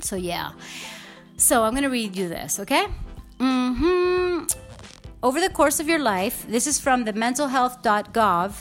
[0.00, 0.52] So, yeah.
[1.36, 2.86] So I'm going to read you this, okay?
[3.38, 4.44] Mm-hmm.
[5.22, 8.54] Over the course of your life, this is from the mentalhealth.gov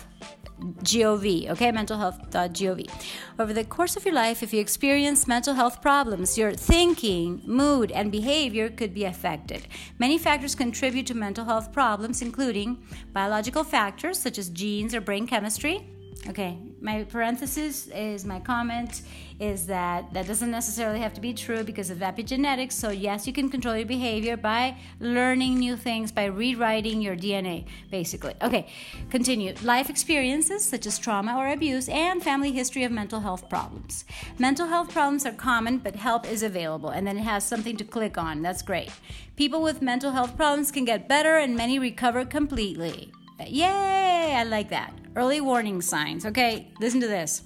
[0.59, 2.89] gov okay mentalhealth.gov
[3.37, 7.91] over the course of your life if you experience mental health problems your thinking mood
[7.91, 9.67] and behavior could be affected
[9.99, 12.77] many factors contribute to mental health problems including
[13.13, 15.85] biological factors such as genes or brain chemistry
[16.29, 19.01] Okay, my parenthesis is my comment
[19.39, 22.73] is that that doesn't necessarily have to be true because of epigenetics.
[22.73, 27.65] So, yes, you can control your behavior by learning new things, by rewriting your DNA,
[27.91, 28.33] basically.
[28.41, 28.67] Okay,
[29.09, 29.53] continue.
[29.63, 34.03] Life experiences such as trauma or abuse and family history of mental health problems.
[34.37, 37.85] Mental health problems are common, but help is available, and then it has something to
[37.85, 38.41] click on.
[38.41, 38.91] That's great.
[39.35, 43.11] People with mental health problems can get better, and many recover completely.
[43.45, 44.33] Yay!
[44.35, 44.93] I like that.
[45.15, 46.25] Early warning signs.
[46.25, 47.43] Okay, listen to this.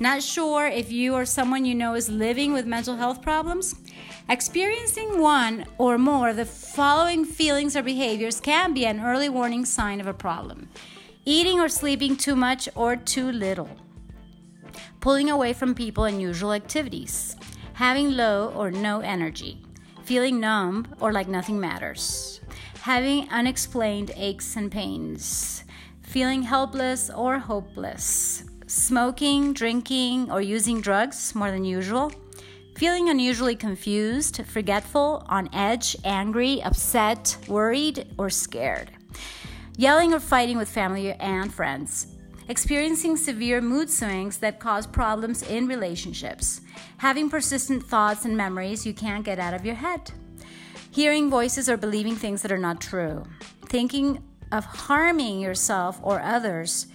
[0.00, 3.74] Not sure if you or someone you know is living with mental health problems?
[4.28, 9.64] Experiencing one or more of the following feelings or behaviors can be an early warning
[9.64, 10.68] sign of a problem
[11.26, 13.70] eating or sleeping too much or too little,
[15.00, 17.34] pulling away from people and usual activities,
[17.72, 19.64] having low or no energy,
[20.02, 22.40] feeling numb or like nothing matters
[22.84, 25.64] having unexplained aches and pains,
[26.02, 32.12] feeling helpless or hopeless, smoking, drinking, or using drugs more than usual,
[32.76, 38.90] feeling unusually confused, forgetful, on edge, angry, upset, worried, or scared,
[39.78, 42.08] yelling or fighting with family and friends.
[42.50, 46.60] Experiencing severe mood swings that cause problems in relationships.
[46.98, 50.12] Having persistent thoughts and memories you can't get out of your head
[50.94, 53.24] hearing voices or believing things that are not true,
[53.66, 56.86] thinking of harming yourself or others,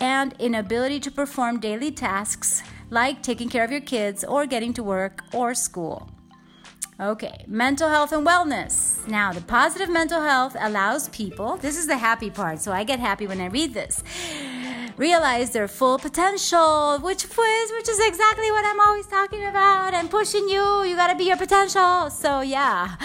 [0.00, 4.84] and inability to perform daily tasks like taking care of your kids or getting to
[4.84, 6.08] work or school.
[7.00, 9.04] Okay, mental health and wellness.
[9.08, 13.00] Now, the positive mental health allows people, this is the happy part, so I get
[13.00, 14.04] happy when I read this
[15.00, 20.10] realize their full potential, which is which is exactly what I'm always talking about and
[20.10, 20.84] pushing you.
[20.84, 22.10] You gotta be your potential.
[22.10, 22.96] So yeah.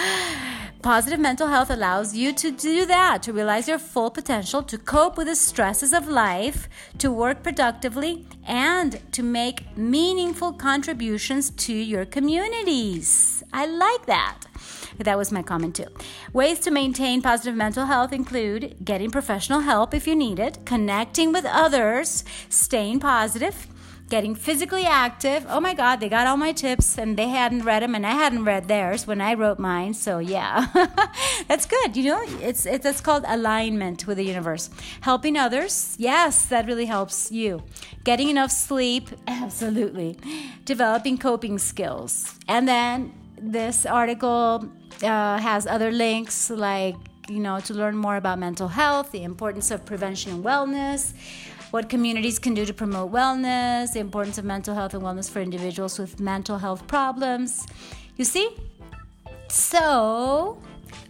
[0.81, 5.17] positive mental health allows you to do that, to realize your full potential, to cope
[5.17, 12.05] with the stresses of life, to work productively, and to make meaningful contributions to your
[12.05, 13.41] communities.
[13.53, 14.44] I like that.
[14.99, 15.87] That was my comment too.
[16.33, 21.31] Ways to maintain positive mental health include getting professional help if you need it, connecting
[21.31, 23.67] with others, staying positive,
[24.09, 25.45] getting physically active.
[25.49, 28.11] Oh my God, they got all my tips and they hadn't read them and I
[28.11, 29.93] hadn't read theirs when I wrote mine.
[29.93, 30.67] So yeah,
[31.47, 31.97] that's good.
[31.97, 34.69] You know, it's, it's, it's called alignment with the universe.
[35.01, 35.95] Helping others.
[35.97, 37.63] Yes, that really helps you.
[38.03, 39.09] Getting enough sleep.
[39.27, 40.17] Absolutely.
[40.65, 42.35] Developing coping skills.
[42.47, 44.69] And then this article
[45.03, 46.95] uh, has other links like,
[47.27, 51.13] you know, to learn more about mental health, the importance of prevention and wellness
[51.75, 55.41] what communities can do to promote wellness, the importance of mental health and wellness for
[55.41, 57.67] individuals with mental health problems.
[58.15, 58.55] You see?
[59.49, 60.57] So,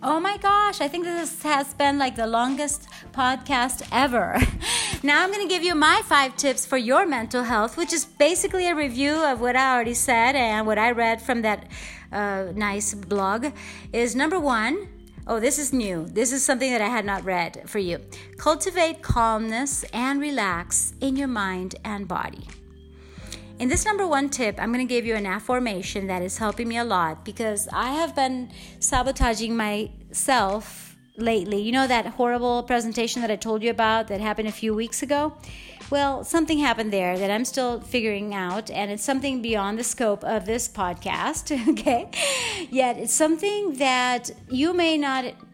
[0.01, 4.39] oh my gosh, I think this has been like the longest podcast ever.
[5.03, 8.05] now, I'm going to give you my five tips for your mental health, which is
[8.05, 11.67] basically a review of what I already said and what I read from that
[12.11, 13.47] uh, nice blog.
[13.91, 14.89] Is number one,
[15.27, 16.05] Oh, this is new.
[16.05, 17.99] This is something that I had not read for you.
[18.37, 22.47] Cultivate calmness and relax in your mind and body.
[23.57, 26.67] In this number one tip, I'm going to give you an affirmation that is helping
[26.67, 31.61] me a lot because I have been sabotaging myself lately.
[31.61, 35.01] You know that horrible presentation that I told you about that happened a few weeks
[35.01, 35.33] ago?
[35.91, 40.23] Well, something happened there that I'm still figuring out, and it's something beyond the scope
[40.23, 42.09] of this podcast, okay?
[42.71, 45.44] Yet it's something that you may not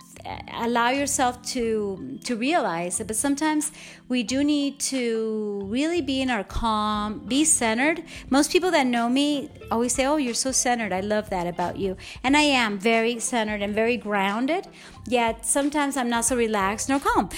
[0.54, 3.72] allow yourself to to realize it but sometimes
[4.08, 8.04] we do need to really be in our calm be centered.
[8.30, 10.92] Most people that know me always say oh you're so centered.
[10.94, 11.98] I love that about you.
[12.24, 14.68] And i am very centered and very grounded
[15.08, 17.30] yet sometimes i'm not so relaxed nor calm.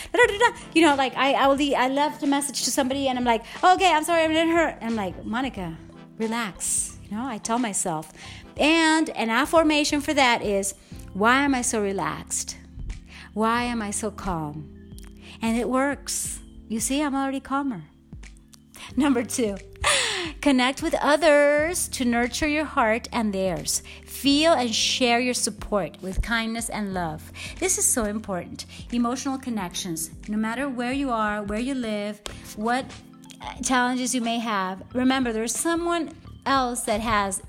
[0.74, 3.26] You know like i i will leave, i left a message to somebody and i'm
[3.26, 5.78] like oh, okay i'm sorry i'm in hurt i'm like monica
[6.18, 6.98] relax.
[7.04, 8.12] You know i tell myself.
[8.58, 10.76] And an affirmation for that is
[11.14, 12.58] why am i so relaxed
[13.34, 14.70] why am I so calm?
[15.42, 16.40] And it works.
[16.68, 17.84] You see, I'm already calmer.
[18.96, 19.58] Number two,
[20.42, 23.82] connect with others to nurture your heart and theirs.
[24.06, 27.32] Feel and share your support with kindness and love.
[27.60, 28.66] This is so important.
[28.92, 32.22] Emotional connections, no matter where you are, where you live,
[32.56, 32.86] what
[33.42, 36.12] uh, challenges you may have, remember there's someone
[36.46, 37.42] else that has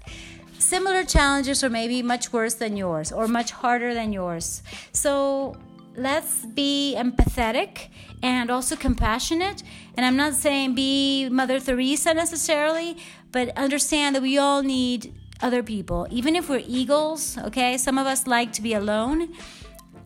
[0.59, 4.63] similar challenges or maybe much worse than yours or much harder than yours.
[4.93, 5.57] So
[5.97, 7.89] let's be empathetic
[8.23, 9.63] and also compassionate.
[9.97, 12.97] And I'm not saying be Mother Teresa necessarily,
[13.33, 16.07] but understand that we all need other people.
[16.11, 17.77] Even if we're eagles, okay?
[17.77, 19.35] Some of us like to be alone.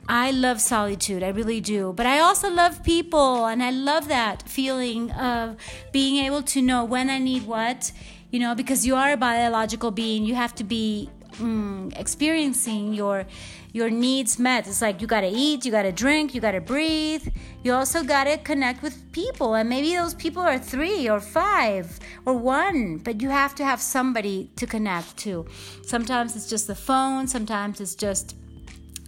[0.09, 1.93] I love solitude, I really do.
[1.95, 5.57] But I also love people, and I love that feeling of
[5.93, 7.93] being able to know when I need what,
[8.31, 10.25] you know, because you are a biological being.
[10.25, 13.27] You have to be mm, experiencing your
[13.73, 14.67] your needs met.
[14.67, 17.29] It's like you gotta eat, you gotta drink, you gotta breathe.
[17.63, 22.35] You also gotta connect with people, and maybe those people are three or five or
[22.35, 25.47] one, but you have to have somebody to connect to.
[25.83, 28.35] Sometimes it's just the phone, sometimes it's just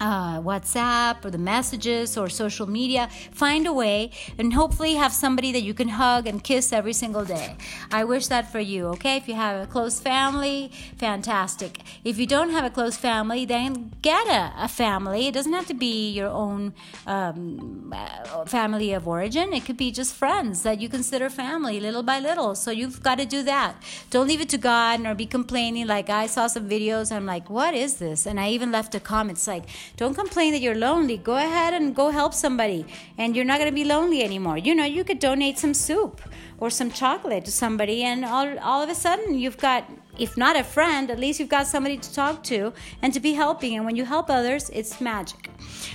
[0.01, 3.09] uh, WhatsApp or the messages or social media.
[3.33, 7.25] Find a way and hopefully have somebody that you can hug and kiss every single
[7.25, 7.57] day.
[7.93, 9.17] I wish that for you, okay?
[9.17, 11.81] If you have a close family, fantastic.
[12.05, 15.27] If you don't have a close family, then get a, a family.
[15.29, 16.73] It doesn't have to be your own
[17.07, 22.03] um, uh, family of origin, it could be just friends that you consider family little
[22.03, 22.55] by little.
[22.55, 23.83] So you've got to do that.
[24.11, 27.13] Don't leave it to God or be complaining like I saw some videos.
[27.13, 28.27] I'm like, what is this?
[28.27, 29.39] And I even left a comment.
[29.39, 29.65] It's like,
[29.97, 31.17] don't complain that you're lonely.
[31.17, 32.87] Go ahead and go help somebody,
[33.19, 34.59] and you're not going to be lonely anymore.
[34.59, 36.21] You know, you could donate some soup
[36.59, 40.57] or some chocolate to somebody, and all, all of a sudden you've got, if not
[40.57, 42.73] a friend, at least you've got somebody to talk to
[43.03, 43.77] and to be helping.
[43.77, 45.51] And when you help others, it's magic.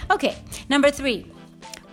[0.09, 0.35] Okay,
[0.69, 1.31] number three.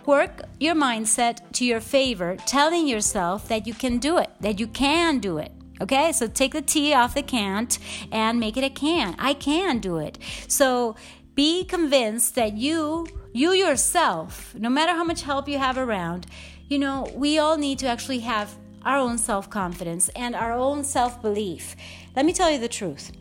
[0.05, 4.67] Work your mindset to your favor, telling yourself that you can do it, that you
[4.67, 5.51] can do it.
[5.79, 7.79] Okay, so take the T off the can't
[8.11, 9.15] and make it a can.
[9.17, 10.17] I can do it.
[10.47, 10.95] So
[11.35, 16.27] be convinced that you you yourself no matter how much help you have around
[16.69, 18.55] you know we all need to actually have
[18.85, 21.75] our own self-confidence and our own self-belief.
[22.15, 23.11] Let me tell you the truth.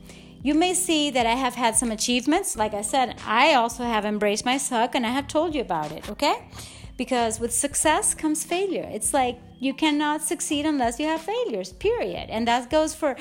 [0.43, 2.57] You may see that i have had some achievements.
[2.57, 5.93] Like i said i also have embraced my suck and i have told you about
[5.93, 6.49] it okay?
[6.97, 8.89] Because with success comes failure.
[8.93, 12.29] It's like you cannot succeed unless you have failures, period.
[12.31, 13.17] And that goes for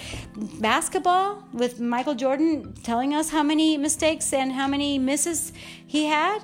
[0.60, 5.54] basketball with Michael Jordan telling us how many mistakes and how many misses
[5.86, 6.39] he had.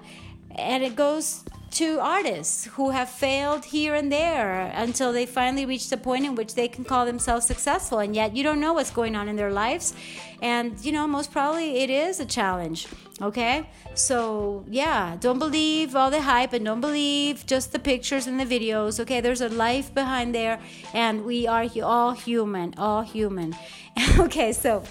[0.51, 1.43] And it goes
[1.77, 6.33] to artists who have failed here and there until they finally reach the point in
[6.33, 7.99] which they can call themselves successful.
[7.99, 9.93] And yet you don't know what's going on in their lives.
[10.41, 12.87] And you know most probably it is a challenge
[13.21, 13.69] okay?
[13.93, 18.45] So yeah don't believe all the hype and don't believe just the pictures and the
[18.45, 19.21] videos okay?
[19.21, 20.59] There's a life behind there
[20.95, 23.55] and we are all human all human.
[24.19, 24.83] Okay so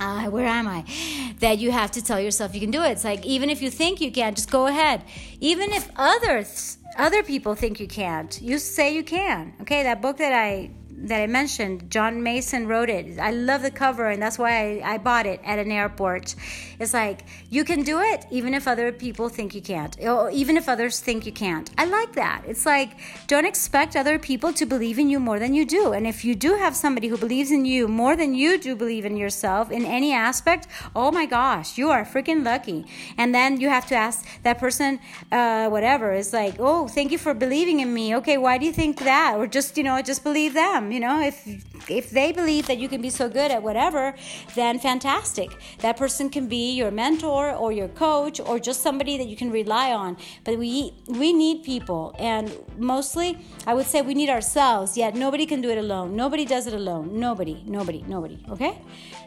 [0.00, 0.84] uh, where am I?
[1.40, 2.90] That you have to tell yourself you can do it.
[2.90, 5.02] It's like even if you think you can't, just go ahead.
[5.40, 9.54] Even if others, other people think you can't, you say you can.
[9.62, 13.18] Okay, that book that I that I mentioned, John Mason wrote it.
[13.18, 16.34] I love the cover, and that's why I, I, bought it at an airport.
[16.78, 17.20] It's like
[17.50, 21.00] you can do it, even if other people think you can't, or even if others
[21.00, 21.70] think you can't.
[21.76, 22.42] I like that.
[22.46, 25.92] It's like don't expect other people to believe in you more than you do.
[25.92, 29.04] And if you do have somebody who believes in you more than you do believe
[29.04, 32.86] in yourself in any aspect, oh my gosh, you are freaking lucky.
[33.18, 34.98] And then you have to ask that person,
[35.30, 36.12] uh, whatever.
[36.12, 38.16] It's like, oh, thank you for believing in me.
[38.16, 39.34] Okay, why do you think that?
[39.36, 41.20] Or just you know, just believe them you know?
[41.20, 41.36] If
[41.90, 44.14] if they believe that you can be so good at whatever
[44.54, 45.56] then fantastic.
[45.78, 49.50] That person can be your mentor or your coach or just somebody that you can
[49.50, 50.16] rely on.
[50.44, 52.14] But we we need people.
[52.18, 54.96] And mostly i would say we need ourselves.
[54.96, 56.16] Yet nobody can do it alone.
[56.16, 57.18] Nobody does it alone.
[57.18, 58.78] Nobody nobody nobody okay?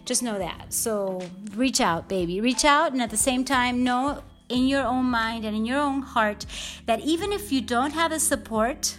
[0.05, 0.73] Just know that.
[0.73, 1.21] So
[1.55, 2.41] reach out baby.
[2.41, 5.79] Reach out and at the same time know in your own mind and in your
[5.79, 6.45] own heart
[6.87, 8.97] that even if you don't have the support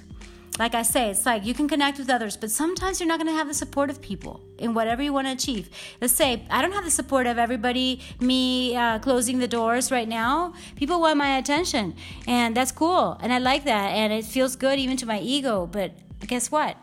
[0.61, 3.33] like I say, it's like you can connect with others, but sometimes you're not going
[3.33, 5.71] to have the support of people in whatever you want to achieve.
[6.03, 10.07] Let's say I don't have the support of everybody, me uh, closing the doors right
[10.07, 10.53] now.
[10.77, 11.95] People want my attention,
[12.27, 15.67] and that's cool, and I like that, and it feels good even to my ego.
[15.67, 15.93] But
[16.27, 16.77] guess what?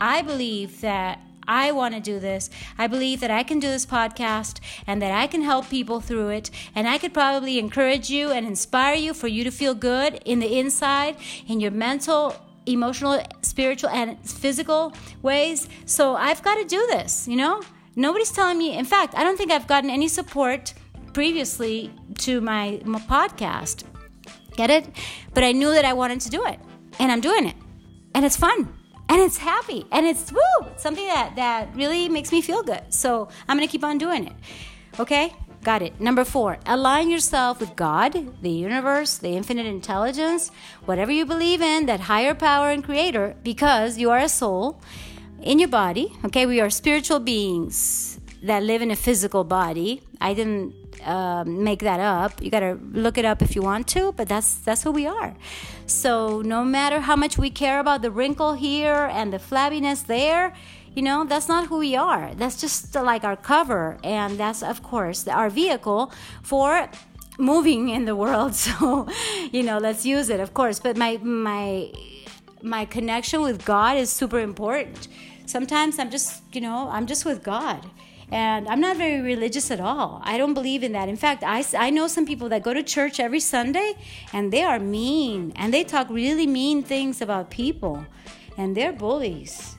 [0.00, 1.18] I believe that
[1.48, 2.50] I want to do this.
[2.78, 6.28] I believe that I can do this podcast and that I can help people through
[6.28, 6.50] it.
[6.74, 10.38] And I could probably encourage you and inspire you for you to feel good in
[10.38, 11.16] the inside,
[11.46, 14.92] in your mental emotional, spiritual, and physical
[15.22, 15.68] ways.
[15.86, 17.62] So I've got to do this, you know?
[17.96, 20.74] Nobody's telling me, in fact, I don't think I've gotten any support
[21.12, 23.84] previously to my, my podcast.
[24.56, 24.86] Get it?
[25.32, 26.58] But I knew that I wanted to do it,
[26.98, 27.56] and I'm doing it.
[28.14, 28.72] And it's fun
[29.08, 33.28] and it's happy and it's woo something that that really makes me feel good so
[33.48, 34.32] i'm gonna keep on doing it
[34.98, 35.32] okay
[35.64, 35.98] Got it.
[35.98, 40.50] Number four, align yourself with God, the universe, the infinite intelligence,
[40.84, 44.78] whatever you believe in, that higher power and creator, because you are a soul
[45.40, 46.12] in your body.
[46.26, 50.02] Okay, we are spiritual beings that live in a physical body.
[50.20, 52.42] I didn't uh, make that up.
[52.42, 55.34] You gotta look it up if you want to, but that's that's who we are.
[55.86, 60.52] So no matter how much we care about the wrinkle here and the flabbiness there,
[60.94, 62.32] you know that's not who we are.
[62.34, 63.98] That's just uh, like our cover.
[64.04, 66.88] And that's of course our vehicle for
[67.38, 68.54] moving in the world.
[68.64, 69.08] So
[69.50, 70.78] you know let's use it of course.
[70.78, 71.92] But my my
[72.62, 75.08] my connection with god is super important.
[75.46, 77.84] Sometimes i'm just you know i'm just with god.
[78.30, 80.22] And i'm not very religious at all.
[80.24, 81.08] I don't believe in that.
[81.08, 83.94] In fact I, I know some people that go to church every sunday
[84.32, 85.52] and they are mean.
[85.56, 88.06] And they talk really mean things about people.
[88.56, 89.73] And they're bullies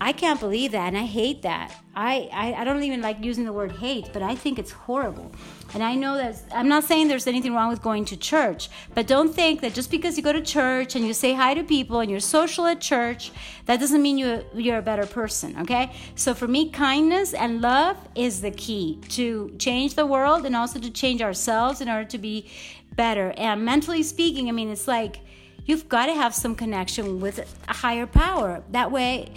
[0.00, 1.74] I can't believe that, and I hate that.
[1.94, 5.32] I, I, I, don't even like using the word hate, but I think it's horrible.
[5.72, 9.06] And I know that I'm not saying there's anything wrong with going to church, but
[9.06, 12.00] don't think that just because you go to church and you say hi to people
[12.00, 13.32] and you're social at church,
[13.64, 15.90] that doesn't mean you, you're a better person, okay?
[16.14, 20.78] So for me, kindness and love is the key to change the world and also
[20.78, 22.50] to change ourselves in order to be
[22.94, 23.32] better.
[23.38, 25.20] And mentally speaking, I mean, it's like,
[25.66, 27.38] you've got to have some connection with
[27.68, 28.62] a higher power.
[28.70, 29.32] That way,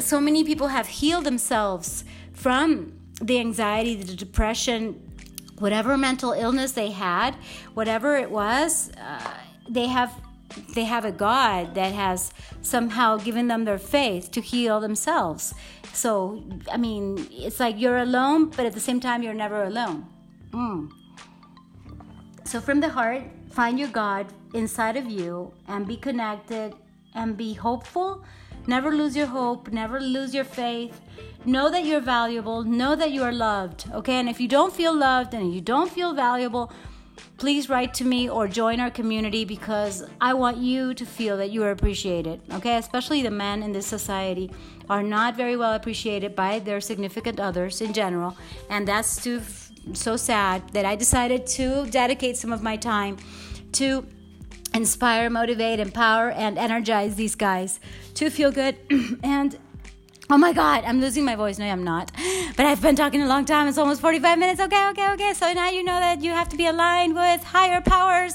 [0.00, 4.94] so many people have healed themselves from the anxiety, the depression,
[5.58, 7.34] whatever mental illness they had,
[7.74, 9.34] whatever it was, uh,
[9.68, 10.12] they have
[10.74, 12.30] they have a God that has
[12.60, 15.54] somehow given them their faith to heal themselves.
[15.94, 20.06] So, I mean, it's like you're alone, but at the same time, you're never alone.
[20.50, 20.90] Mm.
[22.44, 23.22] So, from the heart,
[23.52, 26.74] find your God inside of you and be connected
[27.14, 28.24] and be hopeful
[28.66, 31.00] Never lose your hope, never lose your faith.
[31.44, 34.14] Know that you're valuable, know that you are loved, okay?
[34.14, 36.72] And if you don't feel loved and you don't feel valuable,
[37.38, 41.50] please write to me or join our community because I want you to feel that
[41.50, 42.76] you are appreciated, okay?
[42.76, 44.52] Especially the men in this society
[44.88, 48.36] are not very well appreciated by their significant others in general,
[48.70, 49.40] and that's too
[49.92, 53.16] so sad that I decided to dedicate some of my time
[53.72, 54.06] to
[54.74, 57.80] inspire, motivate, empower, and energize these guys
[58.14, 58.76] to feel good
[59.22, 59.58] and
[60.32, 61.58] Oh my God, I'm losing my voice.
[61.58, 62.10] No, I'm not.
[62.56, 63.68] But I've been talking a long time.
[63.68, 64.62] It's almost 45 minutes.
[64.62, 65.34] Okay, okay, okay.
[65.34, 68.32] So now you know that you have to be aligned with higher powers.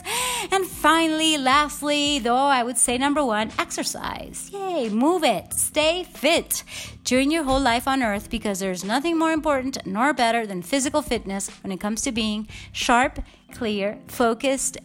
[0.51, 4.51] And finally, lastly, though, I would say number one, exercise.
[4.53, 5.55] Yay, move it.
[5.55, 6.63] Stay fit
[7.03, 11.01] during your whole life on earth because there's nothing more important nor better than physical
[11.01, 13.23] fitness when it comes to being sharp,
[13.53, 14.77] clear, focused,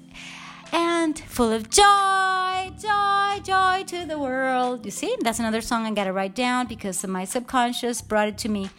[0.73, 4.85] and full of joy, joy, joy to the world.
[4.85, 8.49] You see, that's another song I gotta write down because my subconscious brought it to
[8.49, 8.71] me.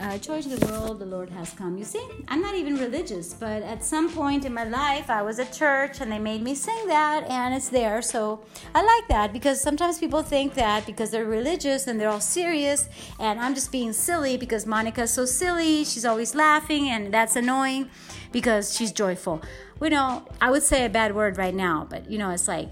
[0.00, 1.78] Uh, joy to the world, the Lord has come.
[1.78, 5.38] You see, I'm not even religious, but at some point in my life, I was
[5.38, 8.02] at church and they made me sing that, and it's there.
[8.02, 12.20] So I like that because sometimes people think that because they're religious and they're all
[12.20, 12.88] serious,
[13.20, 17.88] and I'm just being silly because Monica's so silly, she's always laughing, and that's annoying
[18.32, 19.42] because she's joyful
[19.84, 22.70] you know, I would say a bad word right now, but you know, it's like,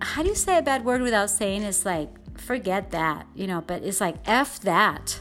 [0.00, 2.08] how do you say a bad word without saying it's like,
[2.38, 5.20] forget that, you know, but it's like, F that.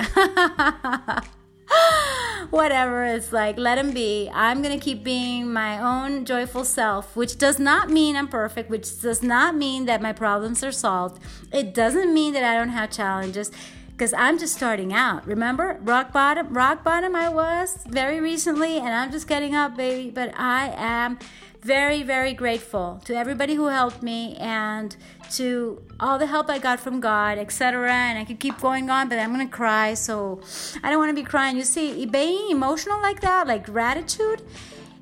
[2.50, 4.30] Whatever, it's like, let him be.
[4.32, 9.00] I'm to keep being my own joyful self, which does not mean I'm perfect, which
[9.00, 11.22] does not mean that my problems are solved.
[11.52, 13.52] It doesn't mean that I don't have challenges
[13.92, 15.26] because I'm just starting out.
[15.26, 20.10] Remember, rock bottom, rock bottom I was very recently, and I'm just getting up, baby.
[20.10, 21.18] But I am
[21.60, 24.96] very, very grateful to everybody who helped me and
[25.32, 27.92] to all the help I got from God, etc.
[27.92, 30.40] And I could keep going on, but I'm gonna cry, so
[30.82, 31.56] I don't want to be crying.
[31.56, 34.42] You see, being emotional like that, like gratitude,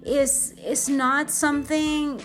[0.05, 2.21] is is not something.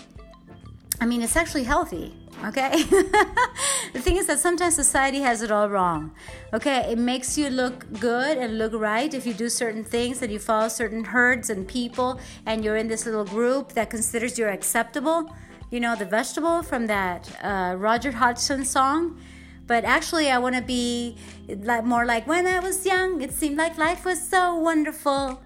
[1.02, 2.84] I mean, it's actually healthy okay
[3.94, 6.12] the thing is that sometimes society has it all wrong
[6.54, 10.32] okay it makes you look good and look right if you do certain things and
[10.32, 14.50] you follow certain herds and people and you're in this little group that considers you're
[14.50, 15.34] acceptable
[15.74, 19.20] you know the vegetable from that uh, roger hodgson song
[19.66, 21.18] but actually i want to be
[21.72, 25.42] like more like when i was young it seemed like life was so wonderful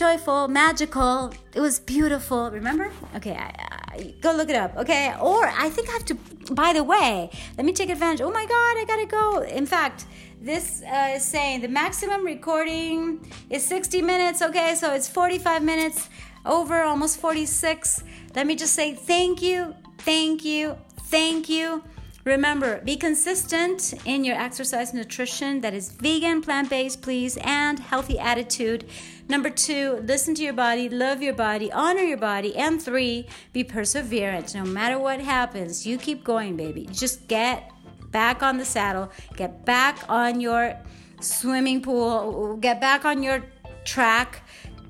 [0.00, 1.30] joyful, magical.
[1.54, 2.50] It was beautiful.
[2.50, 2.90] Remember?
[3.16, 3.52] Okay, I,
[3.92, 4.74] I, go look it up.
[4.78, 6.14] Okay, or I think I have to.
[6.54, 8.22] By the way, let me take advantage.
[8.22, 9.42] Oh my God, I gotta go.
[9.42, 10.06] In fact,
[10.40, 14.40] this uh, is saying the maximum recording is 60 minutes.
[14.40, 16.08] Okay, so it's 45 minutes
[16.46, 18.02] over, almost 46.
[18.34, 21.82] Let me just say thank you, thank you, thank you.
[22.24, 28.18] Remember, be consistent in your exercise nutrition that is vegan, plant based, please, and healthy
[28.18, 28.88] attitude.
[29.28, 32.54] Number two, listen to your body, love your body, honor your body.
[32.56, 34.54] And three, be perseverant.
[34.54, 36.86] No matter what happens, you keep going, baby.
[36.92, 37.72] Just get
[38.10, 40.76] back on the saddle, get back on your
[41.20, 43.42] swimming pool, get back on your
[43.84, 44.42] track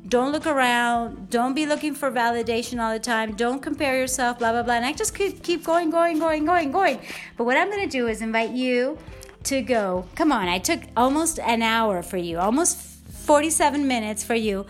[0.09, 1.30] don't look around.
[1.30, 3.34] Don't be looking for validation all the time.
[3.34, 4.74] Don't compare yourself blah blah blah.
[4.74, 7.01] And i just keep, keep going going going going going.
[7.36, 8.98] But what i'm going to do is invite you
[9.44, 10.07] to go.
[10.14, 14.66] Come on i took almost an hour for you almost 47 minutes for you.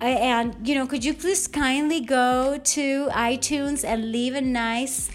[0.00, 5.10] And you know could you please kindly go to itunes and leave a nice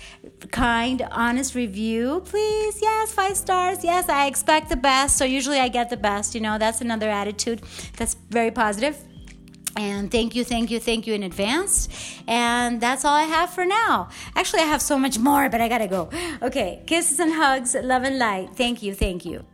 [0.51, 2.81] kind honest review please?
[2.81, 3.83] Yes five stars.
[3.83, 5.15] Yes i expect the best.
[5.15, 7.61] So usually i get the best you know that's another attitude
[7.97, 8.97] that's very positive
[9.75, 11.89] and thank you, thank you, thank you in advance.
[12.27, 14.09] And that's all I have for now.
[14.35, 16.09] Actually, I have so much more, but I gotta go.
[16.41, 18.55] Okay, kisses and hugs, love and light.
[18.55, 19.45] Thank you, thank you.